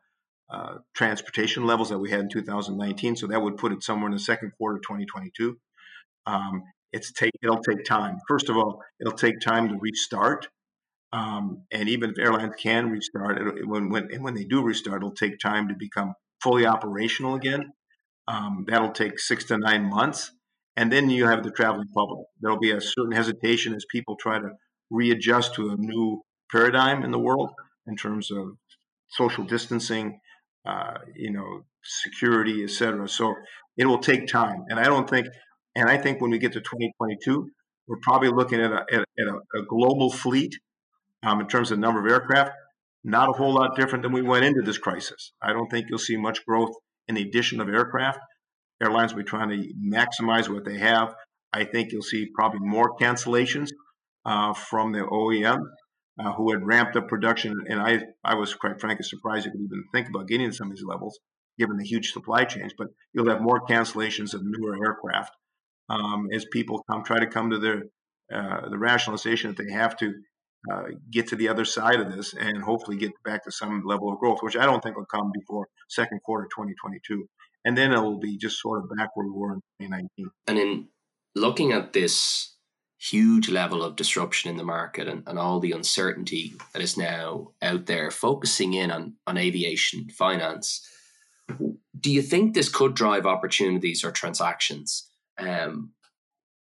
uh, 0.53 0.75
transportation 0.93 1.65
levels 1.65 1.89
that 1.89 1.97
we 1.97 2.11
had 2.11 2.19
in 2.19 2.29
2019. 2.29 3.15
So 3.15 3.27
that 3.27 3.41
would 3.41 3.57
put 3.57 3.71
it 3.71 3.81
somewhere 3.83 4.07
in 4.07 4.13
the 4.13 4.19
second 4.19 4.51
quarter 4.57 4.75
of 4.75 4.83
2022. 4.83 5.57
Um, 6.27 6.63
it's 6.91 7.11
take 7.11 7.31
it'll 7.41 7.63
take 7.63 7.83
time. 7.83 8.19
First 8.27 8.49
of 8.49 8.57
all, 8.57 8.79
it'll 9.01 9.17
take 9.17 9.39
time 9.39 9.69
to 9.69 9.77
restart. 9.79 10.47
Um, 11.11 11.63
and 11.71 11.89
even 11.89 12.11
if 12.11 12.19
airlines 12.19 12.53
can 12.59 12.91
restart, 12.91 13.39
it, 13.39 13.67
when 13.67 13.89
when 13.89 14.09
and 14.13 14.23
when 14.23 14.35
they 14.35 14.43
do 14.43 14.61
restart, 14.61 14.97
it'll 14.97 15.11
take 15.11 15.39
time 15.39 15.69
to 15.69 15.73
become 15.73 16.13
fully 16.41 16.67
operational 16.67 17.33
again. 17.33 17.73
Um, 18.27 18.65
that'll 18.67 18.91
take 18.91 19.19
six 19.19 19.45
to 19.45 19.57
nine 19.57 19.89
months, 19.89 20.31
and 20.75 20.91
then 20.91 21.09
you 21.09 21.25
have 21.25 21.43
the 21.43 21.51
traveling 21.51 21.89
public. 21.95 22.27
There'll 22.41 22.59
be 22.59 22.71
a 22.71 22.79
certain 22.79 23.11
hesitation 23.11 23.73
as 23.73 23.85
people 23.91 24.15
try 24.15 24.37
to 24.37 24.51
readjust 24.91 25.55
to 25.55 25.71
a 25.71 25.75
new 25.77 26.21
paradigm 26.51 27.03
in 27.03 27.09
the 27.09 27.19
world 27.19 27.49
in 27.87 27.95
terms 27.95 28.29
of 28.29 28.57
social 29.09 29.43
distancing, 29.43 30.19
uh, 30.65 30.97
you 31.15 31.31
know, 31.31 31.63
security, 31.83 32.63
et 32.63 32.69
cetera. 32.69 33.07
So 33.07 33.35
it 33.77 33.85
will 33.85 33.99
take 33.99 34.27
time, 34.27 34.65
and 34.69 34.79
I 34.79 34.85
don't 34.85 35.09
think 35.09 35.27
and 35.75 35.89
I 35.89 35.97
think 35.97 36.21
when 36.21 36.31
we 36.31 36.37
get 36.37 36.53
to 36.53 36.59
2022, 36.59 37.49
we're 37.87 37.97
probably 38.01 38.29
looking 38.29 38.61
at 38.61 38.71
a, 38.71 38.85
at, 38.91 38.99
at 39.01 39.27
a, 39.27 39.59
a, 39.59 39.65
global 39.67 40.11
fleet 40.11 40.53
um, 41.23 41.41
in 41.41 41.47
terms 41.47 41.71
of 41.71 41.79
number 41.79 42.05
of 42.05 42.11
aircraft, 42.11 42.51
not 43.03 43.29
a 43.29 43.33
whole 43.33 43.53
lot 43.53 43.75
different 43.75 44.03
than 44.03 44.11
we 44.11 44.21
went 44.21 44.45
into 44.45 44.61
this 44.61 44.77
crisis. 44.77 45.33
I 45.41 45.51
don't 45.51 45.69
think 45.69 45.87
you'll 45.89 45.99
see 45.99 46.15
much 46.15 46.45
growth 46.45 46.71
in 47.07 47.15
the 47.15 47.23
addition 47.23 47.59
of 47.59 47.69
aircraft. 47.69 48.19
Airlines 48.81 49.13
will 49.13 49.23
be 49.23 49.29
trying 49.29 49.49
to 49.49 49.73
maximize 49.83 50.47
what 50.47 50.63
they 50.63 50.77
have. 50.77 51.13
I 51.51 51.65
think 51.65 51.91
you'll 51.91 52.01
see 52.01 52.27
probably 52.33 52.59
more 52.61 52.95
cancellations 52.97 53.69
uh, 54.25 54.53
from 54.53 54.91
the 54.91 54.99
OEM 54.99 55.59
uh, 56.19 56.33
who 56.33 56.51
had 56.51 56.65
ramped 56.65 56.95
up 56.95 57.07
production. 57.07 57.65
And 57.67 57.81
I, 57.81 58.03
I 58.23 58.35
was 58.35 58.53
quite 58.53 58.79
frankly 58.79 59.03
surprised 59.03 59.45
you 59.45 59.51
could 59.51 59.61
even 59.61 59.83
think 59.93 60.09
about 60.09 60.27
getting 60.27 60.49
to 60.49 60.55
some 60.55 60.69
of 60.69 60.75
these 60.75 60.85
levels 60.85 61.19
given 61.57 61.77
the 61.77 61.85
huge 61.85 62.11
supply 62.11 62.45
chains. 62.45 62.73
But 62.77 62.87
you'll 63.13 63.29
have 63.29 63.41
more 63.41 63.65
cancellations 63.65 64.33
of 64.33 64.41
newer 64.43 64.75
aircraft 64.83 65.33
um, 65.89 66.27
as 66.33 66.45
people 66.51 66.83
come 66.89 67.03
try 67.03 67.19
to 67.19 67.27
come 67.27 67.51
to 67.51 67.59
their 67.59 67.83
uh, 68.33 68.69
the 68.69 68.77
rationalization 68.77 69.53
that 69.53 69.63
they 69.63 69.71
have 69.71 69.95
to 69.97 70.13
uh, 70.71 70.83
get 71.11 71.27
to 71.27 71.35
the 71.35 71.49
other 71.49 71.65
side 71.65 71.99
of 71.99 72.11
this 72.15 72.33
and 72.33 72.63
hopefully 72.63 72.97
get 72.97 73.11
back 73.23 73.43
to 73.43 73.51
some 73.51 73.83
level 73.85 74.11
of 74.11 74.17
growth, 74.17 74.39
which 74.41 74.55
I 74.55 74.65
don't 74.65 74.81
think 74.81 74.95
will 74.95 75.05
come 75.05 75.31
before 75.33 75.67
second 75.89 76.21
quarter 76.23 76.45
2022. 76.45 77.27
And 77.65 77.77
then 77.77 77.91
it 77.91 77.99
will 77.99 78.19
be 78.19 78.37
just 78.37 78.59
sort 78.59 78.81
of 78.81 78.97
back 78.97 79.09
where 79.15 79.27
we 79.27 79.33
were 79.33 79.53
in 79.53 79.61
2019. 79.81 80.29
And 80.47 80.57
in 80.57 80.87
looking 81.35 81.73
at 81.73 81.93
this 81.93 82.55
huge 83.11 83.49
level 83.49 83.83
of 83.83 83.95
disruption 83.95 84.49
in 84.49 84.57
the 84.57 84.63
market 84.63 85.07
and, 85.07 85.23
and 85.27 85.37
all 85.37 85.59
the 85.59 85.73
uncertainty 85.73 86.53
that 86.71 86.81
is 86.81 86.97
now 86.97 87.51
out 87.61 87.85
there, 87.85 88.09
focusing 88.09 88.73
in 88.73 88.91
on, 88.91 89.13
on 89.27 89.37
aviation 89.37 90.09
finance, 90.09 90.87
do 91.99 92.11
you 92.11 92.21
think 92.21 92.53
this 92.53 92.69
could 92.69 92.93
drive 92.93 93.25
opportunities 93.25 94.03
or 94.03 94.11
transactions? 94.11 95.09
Um, 95.37 95.91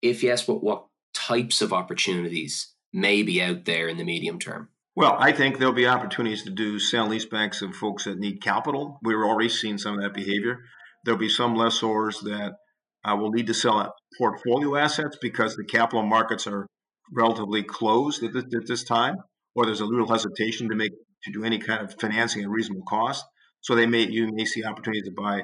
if 0.02 0.24
yes, 0.24 0.48
what 0.48 0.64
what 0.64 0.88
types 1.14 1.62
of 1.62 1.74
opportunities 1.74 2.74
may 2.92 3.22
be 3.22 3.42
out 3.42 3.66
there 3.66 3.88
in 3.88 3.98
the 3.98 4.04
medium 4.04 4.40
term? 4.40 4.70
Well, 4.96 5.16
I 5.20 5.32
think 5.32 5.58
there'll 5.58 5.74
be 5.74 5.88
opportunities 5.88 6.44
to 6.44 6.50
do 6.50 6.80
sale 6.80 7.08
leasebacks 7.08 7.62
of 7.62 7.76
folks 7.76 8.06
that 8.06 8.20
need 8.20 8.42
capital. 8.42 9.00
We're 9.04 9.26
already 9.26 9.50
seeing 9.50 9.78
some 9.78 9.96
of 9.96 10.02
that 10.02 10.14
behavior. 10.14 10.64
There'll 11.06 11.20
be 11.20 11.30
some 11.30 11.56
lessors 11.56 12.20
that 12.22 12.58
uh, 13.04 13.16
will 13.16 13.32
need 13.32 13.48
to 13.48 13.54
sell 13.54 13.94
portfolio 14.18 14.76
assets 14.76 15.18
because 15.22 15.56
the 15.56 15.64
capital 15.64 16.04
markets 16.04 16.48
are 16.48 16.68
relatively 17.14 17.64
closed 17.64 18.24
at 18.24 18.34
this, 18.34 18.44
at 18.44 18.68
this 18.68 18.84
time, 18.84 19.16
or 19.56 19.66
there's 19.66 19.82
a 19.82 19.86
little 19.86 20.08
hesitation 20.08 20.70
to 20.70 20.76
make 20.76 20.92
to 21.24 21.32
do 21.32 21.44
any 21.44 21.60
kind 21.60 21.84
of 21.84 21.94
financing 22.00 22.44
at 22.44 22.50
reasonable 22.50 22.84
cost. 22.88 23.26
So 23.62 23.76
they 23.76 23.86
may 23.86 24.08
you 24.08 24.32
may 24.34 24.46
see 24.46 24.64
opportunities 24.64 25.06
to 25.06 25.12
buy 25.16 25.44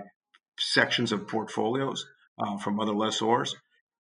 sections 0.59 1.11
of 1.11 1.27
portfolios 1.27 2.05
uh, 2.39 2.57
from 2.57 2.79
other 2.79 2.93
lessors. 2.93 3.53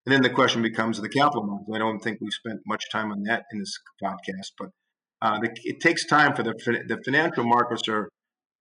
And 0.05 0.13
then 0.13 0.21
the 0.21 0.29
question 0.29 0.61
becomes 0.61 1.01
the 1.01 1.09
capital 1.09 1.43
markets. 1.43 1.69
I 1.75 1.79
don't 1.79 1.99
think 1.99 2.19
we've 2.21 2.31
spent 2.31 2.61
much 2.65 2.85
time 2.91 3.11
on 3.11 3.23
that 3.23 3.43
in 3.51 3.59
this 3.59 3.77
podcast, 4.01 4.51
but 4.57 4.69
uh, 5.21 5.39
the, 5.39 5.49
it 5.63 5.81
takes 5.81 6.05
time 6.05 6.35
for 6.35 6.43
the 6.43 6.53
the 6.87 7.01
financial 7.03 7.43
markets 7.43 7.87
are 7.87 8.09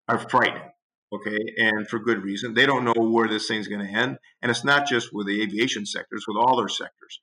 are 0.09 0.19
frightening, 0.19 0.71
okay, 1.17 1.39
and 1.59 1.89
for 1.89 1.99
good 1.99 2.23
reason. 2.23 2.55
They 2.55 2.67
don't 2.67 2.85
know 2.85 2.95
where 2.97 3.29
this 3.29 3.49
thing's 3.49 3.69
going 3.69 3.87
to 3.87 3.93
end, 3.93 4.19
and 4.43 4.51
it's 4.51 4.65
not 4.65 4.87
just 4.87 5.11
with 5.13 5.27
the 5.27 5.43
aviation 5.43 5.87
sectors, 5.87 6.25
with 6.27 6.37
all 6.37 6.57
their 6.57 6.69
sectors. 6.69 7.21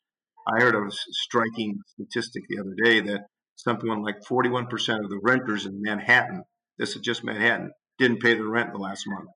I 0.48 0.62
heard 0.62 0.76
a 0.76 0.92
striking 0.92 1.80
statistic 1.88 2.44
the 2.50 2.60
other 2.60 2.76
day 2.84 3.00
that 3.02 3.28
something 3.56 3.90
like 4.02 4.22
41% 4.30 5.04
of 5.04 5.10
the 5.10 5.20
renters 5.22 5.66
in 5.66 5.82
Manhattan, 5.82 6.44
this 6.78 6.96
is 6.96 7.02
just 7.02 7.24
Manhattan, 7.24 7.72
didn't 7.98 8.22
pay 8.22 8.34
their 8.34 8.48
rent 8.48 8.74
the 8.74 8.80
last 8.80 9.06
month. 9.08 9.30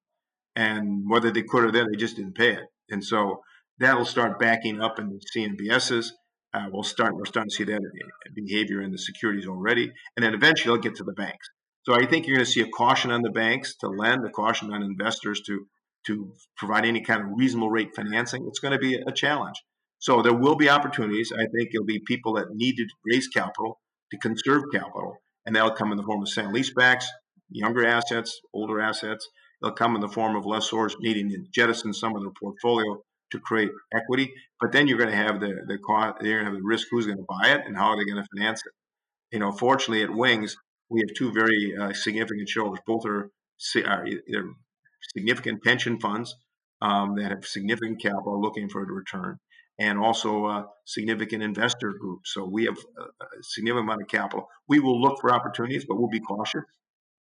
And 0.56 1.04
whether 1.08 1.32
they 1.32 1.44
could 1.44 1.66
or 1.66 1.72
then, 1.72 1.88
they 1.90 1.98
just 1.98 2.18
didn't 2.18 2.36
pay 2.36 2.54
it. 2.54 2.66
And 2.90 3.04
so 3.04 3.42
that'll 3.80 4.06
start 4.06 4.40
backing 4.40 4.82
up 4.82 5.00
in 5.00 5.10
the 5.10 5.22
CMBSs. 5.36 6.10
Uh, 6.54 6.68
we'll 6.72 6.84
start, 6.84 7.16
we're 7.16 7.26
starting 7.26 7.50
to 7.50 7.56
see 7.56 7.64
that 7.66 7.82
behavior 8.34 8.82
in 8.82 8.92
the 8.92 8.98
securities 8.98 9.48
already. 9.48 9.92
And 10.16 10.26
then 10.26 10.34
eventually 10.34 10.74
it'll 10.74 10.82
get 10.82 10.96
to 10.96 11.04
the 11.04 11.14
banks. 11.14 11.48
So 11.88 11.94
I 11.94 12.06
think 12.06 12.28
you're 12.28 12.36
going 12.36 12.46
to 12.46 12.52
see 12.52 12.60
a 12.60 12.68
caution 12.68 13.12
on 13.12 13.22
the 13.22 13.30
banks 13.30 13.74
to 13.78 13.88
lend, 13.88 14.26
a 14.26 14.30
caution 14.30 14.74
on 14.74 14.84
investors 14.84 15.40
to, 15.46 15.66
to 16.08 16.34
provide 16.58 16.84
any 16.84 17.00
kind 17.00 17.22
of 17.22 17.28
reasonable 17.38 17.70
rate 17.70 17.96
financing. 17.96 18.46
It's 18.46 18.60
going 18.60 18.74
to 18.74 18.78
be 18.78 18.96
a 18.96 19.12
challenge. 19.14 19.56
So 20.00 20.22
there 20.22 20.34
will 20.34 20.58
be 20.58 20.68
opportunities. 20.68 21.32
I 21.32 21.46
think 21.46 21.70
it'll 21.74 21.86
be 21.86 22.00
people 22.06 22.34
that 22.34 22.48
need 22.52 22.76
to 22.76 22.86
raise 23.06 23.30
capital 23.30 23.80
to 24.12 24.18
conserve 24.18 24.64
capital, 24.74 25.16
and 25.46 25.56
that'll 25.56 25.72
come 25.72 25.94
in 25.94 25.98
the 25.98 26.04
form 26.04 26.22
of 26.22 26.28
sale 26.28 26.52
leasebacks, 26.52 27.06
younger 27.50 27.88
assets, 27.88 28.38
older 28.54 28.82
assets. 28.82 29.26
They'll 29.62 29.72
come 29.72 29.96
in 29.96 30.02
the 30.02 30.10
form 30.10 30.36
of 30.36 30.46
lessors 30.46 30.94
needing 31.00 31.30
to 31.30 31.38
jettison 31.54 31.94
some 31.94 32.18
of 32.18 32.22
their 32.22 32.34
portfolio 32.38 33.02
to 33.32 33.40
create 33.40 33.72
equity. 33.94 34.34
But 34.60 34.74
then 34.74 34.90
you're 34.90 34.98
going 34.98 35.12
to 35.12 35.16
have 35.16 35.40
the 35.40 35.62
the 35.66 35.78
cost, 35.78 36.18
you're 36.22 36.44
going 36.44 36.48
to 36.48 36.52
have 36.52 36.62
the 36.62 36.68
risk. 36.68 36.88
Who's 36.92 37.06
going 37.06 37.20
to 37.20 37.26
buy 37.30 37.52
it, 37.52 37.62
and 37.66 37.78
how 37.78 37.92
are 37.92 37.96
they 37.96 38.04
going 38.04 38.22
to 38.22 38.28
finance 38.36 38.62
it? 38.66 38.74
You 39.32 39.40
know, 39.40 39.54
fortunately 39.54 40.04
at 40.04 40.14
Wings, 40.14 40.58
we 40.90 41.02
have 41.02 41.16
two 41.16 41.32
very 41.32 41.76
uh, 41.80 41.94
significant 41.94 42.50
shareholders. 42.50 42.82
Both 42.86 43.06
are, 43.06 43.30
are 43.86 44.06
either 44.06 44.50
significant 45.16 45.64
pension 45.64 46.00
funds 46.00 46.36
um, 46.82 47.16
that 47.16 47.32
have 47.32 47.46
significant 47.46 48.02
capital 48.02 48.42
looking 48.42 48.70
for 48.70 48.84
a 48.84 48.86
return, 48.86 49.40
and 49.80 50.00
also 50.00 50.46
a 50.46 50.68
significant 50.86 51.44
investor 51.44 51.94
group. 51.94 52.22
So 52.26 52.46
we 52.46 52.66
have 52.66 52.78
a, 52.78 53.04
significant 53.42 53.86
amount 53.86 54.02
of 54.02 54.08
capital. 54.08 54.48
We 54.68 54.80
will 54.80 55.02
look 55.02 55.20
for 55.20 55.34
opportunities, 55.34 55.86
but 55.86 55.98
we'll 55.98 56.10
be 56.10 56.20
cautious. 56.20 56.64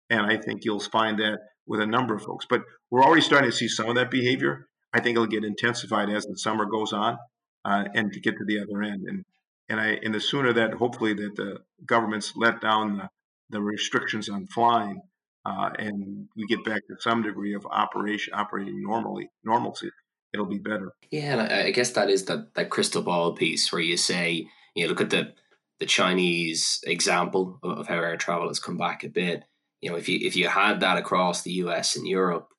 And 0.09 0.21
I 0.21 0.37
think 0.37 0.63
you'll 0.63 0.79
find 0.79 1.19
that 1.19 1.39
with 1.65 1.81
a 1.81 1.87
number 1.87 2.15
of 2.15 2.23
folks. 2.23 2.45
But 2.49 2.61
we're 2.89 3.03
already 3.03 3.21
starting 3.21 3.51
to 3.51 3.55
see 3.55 3.67
some 3.67 3.89
of 3.89 3.95
that 3.95 4.09
behavior. 4.09 4.67
I 4.93 5.01
think 5.01 5.15
it'll 5.15 5.27
get 5.27 5.43
intensified 5.43 6.09
as 6.09 6.25
the 6.25 6.37
summer 6.37 6.65
goes 6.65 6.93
on, 6.93 7.17
uh, 7.65 7.85
and 7.93 8.13
to 8.13 8.19
get 8.19 8.37
to 8.37 8.45
the 8.45 8.59
other 8.61 8.81
end. 8.81 9.03
And 9.07 9.25
and 9.69 9.79
I 9.81 9.99
and 10.01 10.15
the 10.15 10.21
sooner 10.21 10.53
that 10.53 10.75
hopefully 10.75 11.13
that 11.13 11.35
the 11.35 11.57
governments 11.85 12.33
let 12.37 12.61
down 12.61 12.97
the, 12.97 13.09
the 13.49 13.61
restrictions 13.61 14.29
on 14.29 14.47
flying, 14.47 15.01
uh, 15.45 15.69
and 15.77 16.27
we 16.35 16.45
get 16.47 16.63
back 16.65 16.81
to 16.87 16.95
some 16.99 17.23
degree 17.23 17.53
of 17.53 17.65
operation 17.65 18.33
operating 18.33 18.81
normally 18.81 19.29
normalcy, 19.43 19.89
it'll 20.33 20.45
be 20.45 20.57
better. 20.57 20.93
Yeah, 21.11 21.33
and 21.33 21.41
I, 21.41 21.71
guess 21.71 21.91
that 21.91 22.09
is 22.09 22.25
that 22.25 22.53
that 22.55 22.69
crystal 22.69 23.01
ball 23.01 23.33
piece 23.33 23.71
where 23.71 23.81
you 23.81 23.97
say, 23.97 24.47
you 24.75 24.83
know, 24.83 24.89
look 24.89 25.01
at 25.01 25.09
the 25.09 25.33
the 25.79 25.85
Chinese 25.85 26.79
example 26.85 27.59
of, 27.63 27.79
of 27.79 27.87
how 27.87 27.95
air 27.95 28.17
travel 28.17 28.47
has 28.47 28.59
come 28.59 28.77
back 28.77 29.03
a 29.03 29.09
bit. 29.09 29.43
You 29.81 29.91
know, 29.91 29.95
if 29.97 30.09
you 30.09 30.19
if 30.21 30.35
you 30.35 30.47
had 30.47 30.79
that 30.81 30.97
across 30.97 31.43
the 31.43 31.53
US 31.53 31.95
and 31.95 32.07
Europe, 32.07 32.49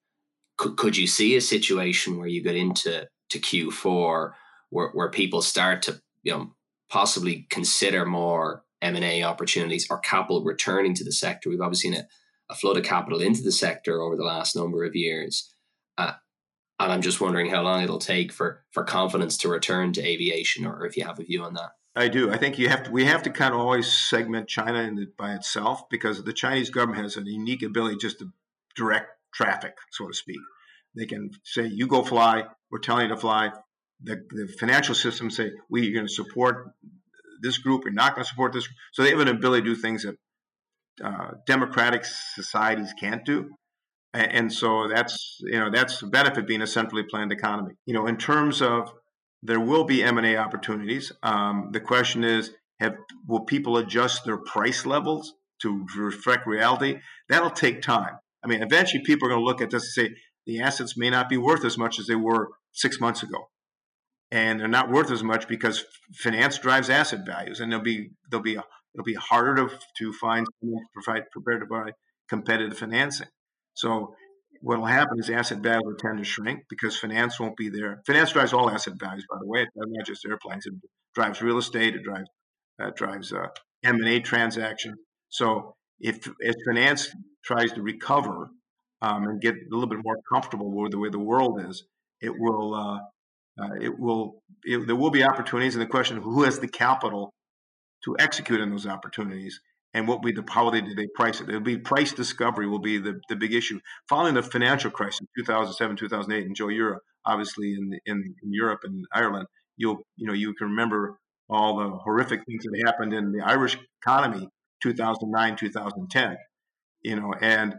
could 0.56 0.76
could 0.76 0.96
you 0.96 1.06
see 1.06 1.36
a 1.36 1.40
situation 1.40 2.18
where 2.18 2.28
you 2.28 2.42
get 2.42 2.56
into 2.56 3.06
to 3.30 3.38
Q4 3.38 4.32
where 4.70 4.88
where 4.90 5.10
people 5.10 5.42
start 5.42 5.82
to 5.82 6.00
you 6.22 6.32
know 6.32 6.54
possibly 6.88 7.46
consider 7.50 8.06
more 8.06 8.64
M 8.80 8.96
and 8.96 9.04
A 9.04 9.22
opportunities 9.22 9.86
or 9.90 9.98
capital 9.98 10.44
returning 10.44 10.94
to 10.94 11.04
the 11.04 11.12
sector? 11.12 11.50
We've 11.50 11.60
obviously 11.60 11.90
seen 11.90 12.00
a, 12.00 12.06
a 12.50 12.54
flood 12.54 12.76
of 12.76 12.84
capital 12.84 13.20
into 13.20 13.42
the 13.42 13.52
sector 13.52 14.00
over 14.00 14.16
the 14.16 14.24
last 14.24 14.56
number 14.56 14.84
of 14.84 14.94
years. 14.94 15.52
Uh, 15.96 16.12
and 16.80 16.92
I'm 16.92 17.02
just 17.02 17.20
wondering 17.20 17.50
how 17.50 17.62
long 17.62 17.82
it'll 17.82 17.98
take 17.98 18.32
for 18.32 18.64
for 18.70 18.84
confidence 18.84 19.36
to 19.38 19.48
return 19.48 19.92
to 19.94 20.06
aviation, 20.06 20.64
or 20.64 20.86
if 20.86 20.96
you 20.96 21.04
have 21.04 21.18
a 21.18 21.24
view 21.24 21.42
on 21.42 21.54
that. 21.54 21.70
I 21.96 22.06
do. 22.06 22.30
I 22.30 22.36
think 22.36 22.58
you 22.58 22.68
have 22.68 22.84
to. 22.84 22.90
We 22.92 23.04
have 23.06 23.24
to 23.24 23.30
kind 23.30 23.52
of 23.52 23.60
always 23.60 23.92
segment 23.92 24.48
China 24.48 24.88
the, 24.94 25.08
by 25.18 25.34
itself 25.34 25.88
because 25.88 26.22
the 26.22 26.32
Chinese 26.32 26.70
government 26.70 27.02
has 27.02 27.16
a 27.16 27.22
unique 27.22 27.62
ability 27.62 27.96
just 27.96 28.20
to 28.20 28.32
direct 28.76 29.08
traffic, 29.34 29.74
so 29.90 30.06
to 30.06 30.14
speak. 30.14 30.38
They 30.94 31.06
can 31.06 31.30
say, 31.42 31.66
"You 31.66 31.88
go 31.88 32.04
fly. 32.04 32.44
We're 32.70 32.78
telling 32.78 33.08
you 33.08 33.14
to 33.14 33.20
fly." 33.20 33.50
The, 34.00 34.24
the 34.30 34.46
financial 34.60 34.94
system 34.94 35.28
say, 35.28 35.50
"We 35.68 35.90
are 35.90 35.94
going 35.94 36.06
to 36.06 36.12
support 36.12 36.70
this 37.40 37.58
group. 37.58 37.82
You're 37.84 37.92
not 37.92 38.14
going 38.14 38.24
to 38.24 38.28
support 38.28 38.52
this." 38.52 38.68
So 38.92 39.02
they 39.02 39.10
have 39.10 39.20
an 39.20 39.28
ability 39.28 39.62
to 39.62 39.74
do 39.74 39.80
things 39.80 40.04
that 40.04 40.16
uh, 41.04 41.30
democratic 41.46 42.04
societies 42.04 42.92
can't 42.98 43.24
do. 43.24 43.50
And 44.14 44.52
so 44.52 44.88
that's 44.88 45.36
you 45.40 45.58
know 45.58 45.70
that's 45.70 46.00
the 46.00 46.06
benefit 46.06 46.46
being 46.46 46.62
a 46.62 46.66
centrally 46.66 47.04
planned 47.04 47.30
economy. 47.30 47.74
You 47.84 47.94
know, 47.94 48.06
in 48.06 48.16
terms 48.16 48.62
of 48.62 48.92
there 49.42 49.60
will 49.60 49.84
be 49.84 50.02
M 50.02 50.18
and 50.18 50.26
A 50.26 50.36
opportunities. 50.36 51.12
Um, 51.22 51.70
the 51.72 51.80
question 51.80 52.24
is, 52.24 52.50
have 52.80 52.96
will 53.26 53.44
people 53.44 53.76
adjust 53.76 54.24
their 54.24 54.38
price 54.38 54.86
levels 54.86 55.34
to 55.60 55.86
reflect 55.96 56.46
reality? 56.46 57.00
That'll 57.28 57.50
take 57.50 57.82
time. 57.82 58.18
I 58.42 58.48
mean, 58.48 58.62
eventually 58.62 59.02
people 59.04 59.28
are 59.28 59.32
going 59.32 59.42
to 59.42 59.44
look 59.44 59.60
at 59.60 59.70
this 59.70 59.96
and 59.96 60.08
say 60.08 60.14
the 60.46 60.60
assets 60.60 60.96
may 60.96 61.10
not 61.10 61.28
be 61.28 61.36
worth 61.36 61.64
as 61.64 61.76
much 61.76 61.98
as 61.98 62.06
they 62.06 62.14
were 62.14 62.48
six 62.72 63.00
months 63.00 63.22
ago, 63.22 63.50
and 64.30 64.60
they're 64.60 64.68
not 64.68 64.90
worth 64.90 65.10
as 65.10 65.22
much 65.22 65.48
because 65.48 65.84
finance 66.14 66.58
drives 66.58 66.90
asset 66.90 67.20
values, 67.26 67.60
and 67.60 67.72
they'll 67.72 67.80
be 67.80 68.10
they'll 68.30 68.40
be 68.40 68.56
a, 68.56 68.64
it'll 68.94 69.04
be 69.04 69.14
harder 69.14 69.54
to 69.56 69.78
to 69.98 70.12
find 70.12 70.46
provide 70.92 71.24
prepared 71.32 71.60
to 71.60 71.66
provide 71.66 71.94
competitive 72.28 72.78
financing. 72.78 73.28
So 73.74 74.14
what 74.60 74.78
will 74.78 74.86
happen 74.86 75.18
is 75.18 75.30
asset 75.30 75.58
values 75.58 75.82
will 75.84 75.94
tend 75.94 76.18
to 76.18 76.24
shrink 76.24 76.60
because 76.68 76.98
finance 76.98 77.38
won't 77.38 77.56
be 77.56 77.68
there. 77.68 78.02
Finance 78.06 78.32
drives 78.32 78.52
all 78.52 78.68
asset 78.70 78.94
values, 78.98 79.24
by 79.30 79.38
the 79.40 79.46
way. 79.46 79.62
It 79.62 79.68
does 79.76 79.86
not 79.88 80.06
just 80.06 80.26
airplanes. 80.26 80.66
It 80.66 80.74
drives 81.14 81.40
real 81.40 81.58
estate. 81.58 81.94
It 81.94 82.02
drives 82.02 82.28
uh, 82.82 82.90
drives 82.94 83.32
uh, 83.32 83.46
M 83.84 83.96
and 83.96 84.08
A 84.08 84.20
transactions. 84.20 84.98
So 85.28 85.74
if 86.00 86.28
if 86.40 86.54
finance 86.66 87.08
tries 87.44 87.72
to 87.72 87.82
recover 87.82 88.50
um, 89.00 89.24
and 89.24 89.40
get 89.40 89.54
a 89.54 89.74
little 89.74 89.88
bit 89.88 90.00
more 90.04 90.18
comfortable 90.32 90.70
with 90.70 90.92
the 90.92 90.98
way 90.98 91.08
the 91.08 91.18
world 91.18 91.60
is, 91.66 91.84
it 92.20 92.32
will 92.36 92.74
uh, 92.74 92.98
uh 93.60 93.74
it 93.80 93.98
will 93.98 94.42
it, 94.64 94.86
there 94.86 94.96
will 94.96 95.10
be 95.10 95.24
opportunities. 95.24 95.74
And 95.74 95.82
the 95.82 95.86
question: 95.86 96.18
Who 96.18 96.44
has 96.44 96.58
the 96.58 96.68
capital 96.68 97.32
to 98.04 98.16
execute 98.18 98.60
on 98.60 98.70
those 98.70 98.86
opportunities? 98.86 99.60
and 99.94 100.06
what 100.06 100.22
we 100.22 100.32
the 100.32 100.44
how 100.48 100.70
they 100.70 100.80
they 100.80 101.06
price 101.14 101.40
it. 101.40 101.48
It'll 101.48 101.60
be 101.60 101.78
price 101.78 102.12
discovery 102.12 102.68
will 102.68 102.78
be 102.78 102.98
the, 102.98 103.20
the 103.28 103.36
big 103.36 103.54
issue. 103.54 103.80
Following 104.08 104.34
the 104.34 104.42
financial 104.42 104.90
crisis, 104.90 105.26
2007, 105.36 105.96
2008, 105.96 106.46
and 106.46 106.56
Joe, 106.56 106.68
you're 106.68 107.00
obviously 107.24 107.72
in, 107.72 107.98
in, 108.06 108.34
in 108.42 108.52
Europe 108.52 108.80
and 108.84 109.04
Ireland. 109.12 109.46
You'll 109.76 110.02
you 110.16 110.26
know 110.26 110.34
you 110.34 110.54
can 110.54 110.68
remember 110.68 111.18
all 111.48 111.78
the 111.78 111.96
horrific 111.96 112.44
things 112.44 112.64
that 112.64 112.82
happened 112.84 113.14
in 113.14 113.32
the 113.32 113.40
Irish 113.40 113.78
economy, 114.02 114.48
2009, 114.82 115.56
2010. 115.56 116.36
You 117.02 117.16
know, 117.16 117.32
and 117.40 117.76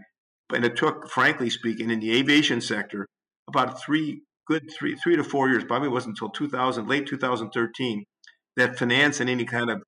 and 0.54 0.66
it 0.66 0.76
took, 0.76 1.10
frankly 1.10 1.50
speaking, 1.50 1.92
in 1.92 2.00
the 2.00 2.18
aviation 2.18 2.62
sector, 2.62 3.06
about 3.48 3.82
three 3.82 4.24
good 4.50 4.70
three 4.72 4.96
three 4.96 5.16
to 5.16 5.24
four 5.24 5.50
years. 5.50 5.64
Probably 5.64 5.88
wasn't 5.88 6.18
until 6.20 6.30
2000, 6.30 6.88
late 6.88 7.08
2013, 7.08 8.06
that 8.58 8.78
finance 8.78 9.20
and 9.20 9.30
any 9.30 9.46
kind 9.46 9.70
of 9.70 9.84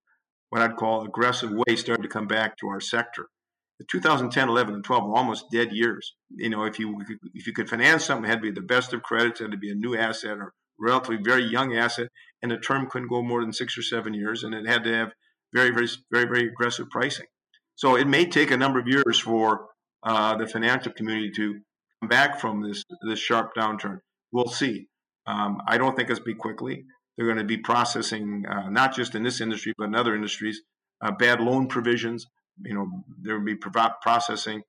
what 0.49 0.61
I'd 0.61 0.75
call 0.75 1.03
aggressive 1.05 1.51
way 1.51 1.75
started 1.75 2.03
to 2.03 2.09
come 2.09 2.27
back 2.27 2.57
to 2.57 2.67
our 2.67 2.79
sector. 2.79 3.27
The 3.79 3.85
2010, 3.89 4.47
11, 4.47 4.75
and 4.75 4.83
12 4.83 5.03
were 5.05 5.15
almost 5.15 5.45
dead 5.51 5.71
years. 5.71 6.13
You 6.29 6.49
know, 6.49 6.65
if 6.65 6.77
you 6.77 7.01
if 7.33 7.47
you 7.47 7.53
could 7.53 7.69
finance 7.69 8.05
something, 8.05 8.25
it 8.25 8.29
had 8.29 8.41
to 8.41 8.51
be 8.51 8.51
the 8.51 8.61
best 8.61 8.93
of 8.93 9.01
credits, 9.01 9.41
it 9.41 9.45
had 9.45 9.51
to 9.51 9.57
be 9.57 9.71
a 9.71 9.75
new 9.75 9.97
asset 9.97 10.37
or 10.37 10.53
relatively 10.79 11.17
very 11.23 11.43
young 11.43 11.75
asset, 11.75 12.09
and 12.41 12.51
the 12.51 12.57
term 12.57 12.87
couldn't 12.89 13.09
go 13.09 13.21
more 13.21 13.41
than 13.41 13.53
six 13.53 13.77
or 13.77 13.81
seven 13.81 14.13
years, 14.13 14.43
and 14.43 14.53
it 14.53 14.67
had 14.67 14.83
to 14.83 14.93
have 14.93 15.11
very, 15.53 15.71
very, 15.71 15.87
very, 16.11 16.25
very 16.25 16.47
aggressive 16.47 16.89
pricing. 16.89 17.25
So 17.75 17.95
it 17.95 18.07
may 18.07 18.25
take 18.25 18.51
a 18.51 18.57
number 18.57 18.79
of 18.79 18.87
years 18.87 19.19
for 19.19 19.67
uh, 20.03 20.37
the 20.37 20.47
financial 20.47 20.91
community 20.91 21.31
to 21.35 21.59
come 22.01 22.09
back 22.09 22.39
from 22.39 22.61
this 22.61 22.83
this 23.07 23.19
sharp 23.19 23.51
downturn. 23.57 23.99
We'll 24.31 24.47
see. 24.47 24.87
Um, 25.27 25.61
I 25.67 25.77
don't 25.77 25.95
think 25.95 26.09
it's 26.09 26.19
be 26.19 26.33
quickly. 26.33 26.85
They're 27.15 27.25
going 27.25 27.37
to 27.37 27.43
be 27.43 27.57
processing, 27.57 28.45
uh, 28.49 28.69
not 28.69 28.95
just 28.95 29.15
in 29.15 29.23
this 29.23 29.41
industry, 29.41 29.73
but 29.77 29.85
in 29.85 29.95
other 29.95 30.15
industries, 30.15 30.61
uh, 31.01 31.11
bad 31.11 31.41
loan 31.41 31.67
provisions. 31.67 32.25
You 32.63 32.73
know, 32.73 33.03
there 33.21 33.37
will 33.37 33.45
be 33.45 33.55
processing 33.55 34.61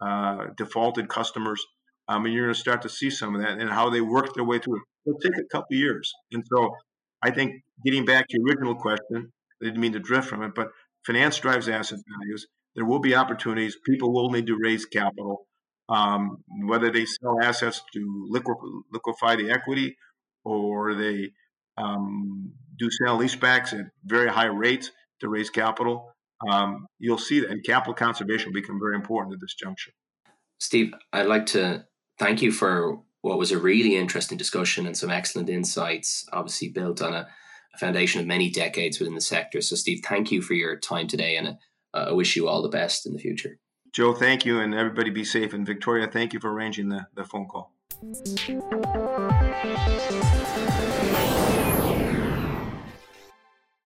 uh, 0.00 0.46
defaulted 0.56 1.08
customers. 1.08 1.64
Um, 2.08 2.24
and 2.24 2.34
you're 2.34 2.46
going 2.46 2.54
to 2.54 2.60
start 2.60 2.82
to 2.82 2.88
see 2.88 3.10
some 3.10 3.34
of 3.36 3.42
that 3.42 3.58
and 3.58 3.70
how 3.70 3.90
they 3.90 4.00
work 4.00 4.34
their 4.34 4.44
way 4.44 4.58
through 4.58 4.76
it. 4.76 4.82
It'll 5.06 5.20
take 5.20 5.38
a 5.38 5.48
couple 5.52 5.76
years. 5.76 6.12
And 6.32 6.42
so 6.52 6.74
I 7.22 7.30
think 7.30 7.62
getting 7.84 8.04
back 8.04 8.26
to 8.28 8.36
your 8.38 8.48
original 8.48 8.74
question, 8.74 9.32
I 9.62 9.66
didn't 9.66 9.80
mean 9.80 9.92
to 9.92 10.00
drift 10.00 10.28
from 10.28 10.42
it, 10.42 10.54
but 10.54 10.68
finance 11.06 11.38
drives 11.38 11.68
asset 11.68 12.00
values. 12.18 12.46
There 12.74 12.84
will 12.84 12.98
be 12.98 13.14
opportunities. 13.14 13.76
People 13.86 14.12
will 14.12 14.30
need 14.30 14.46
to 14.46 14.58
raise 14.60 14.86
capital, 14.86 15.46
um, 15.90 16.38
whether 16.64 16.90
they 16.90 17.04
sell 17.04 17.38
assets 17.42 17.82
to 17.92 18.28
liquefy 18.30 19.36
the 19.36 19.50
equity 19.50 19.96
or 20.44 20.94
they 20.94 21.30
um, 21.76 22.52
do 22.78 22.88
sale 22.90 23.18
leasebacks 23.18 23.72
at 23.72 23.86
very 24.04 24.30
high 24.30 24.46
rates 24.46 24.90
to 25.20 25.28
raise 25.28 25.50
capital. 25.50 26.14
Um, 26.48 26.86
you'll 26.98 27.18
see 27.18 27.40
that, 27.40 27.50
and 27.50 27.62
capital 27.64 27.92
conservation 27.92 28.48
will 28.48 28.60
become 28.60 28.78
very 28.80 28.94
important 28.94 29.34
at 29.34 29.40
this 29.40 29.54
juncture. 29.54 29.90
Steve, 30.58 30.94
I'd 31.12 31.26
like 31.26 31.46
to 31.46 31.84
thank 32.18 32.40
you 32.40 32.52
for 32.52 33.00
what 33.22 33.38
was 33.38 33.52
a 33.52 33.58
really 33.58 33.96
interesting 33.96 34.38
discussion 34.38 34.86
and 34.86 34.96
some 34.96 35.10
excellent 35.10 35.50
insights, 35.50 36.26
obviously 36.32 36.68
built 36.68 37.02
on 37.02 37.12
a, 37.12 37.26
a 37.74 37.78
foundation 37.78 38.20
of 38.20 38.26
many 38.26 38.50
decades 38.50 38.98
within 38.98 39.14
the 39.14 39.20
sector. 39.20 39.60
So, 39.60 39.76
Steve, 39.76 40.02
thank 40.04 40.32
you 40.32 40.40
for 40.40 40.54
your 40.54 40.76
time 40.76 41.08
today, 41.08 41.36
and 41.36 41.48
uh, 41.48 42.06
I 42.08 42.12
wish 42.12 42.36
you 42.36 42.48
all 42.48 42.62
the 42.62 42.68
best 42.68 43.06
in 43.06 43.12
the 43.12 43.18
future. 43.18 43.58
Joe, 43.92 44.14
thank 44.14 44.44
you, 44.44 44.60
and 44.60 44.74
everybody 44.74 45.10
be 45.10 45.24
safe. 45.24 45.52
And 45.52 45.66
Victoria, 45.66 46.06
thank 46.06 46.32
you 46.32 46.40
for 46.40 46.52
arranging 46.52 46.88
the, 46.88 47.06
the 47.14 47.24
phone 47.24 47.46
call. 47.46 47.72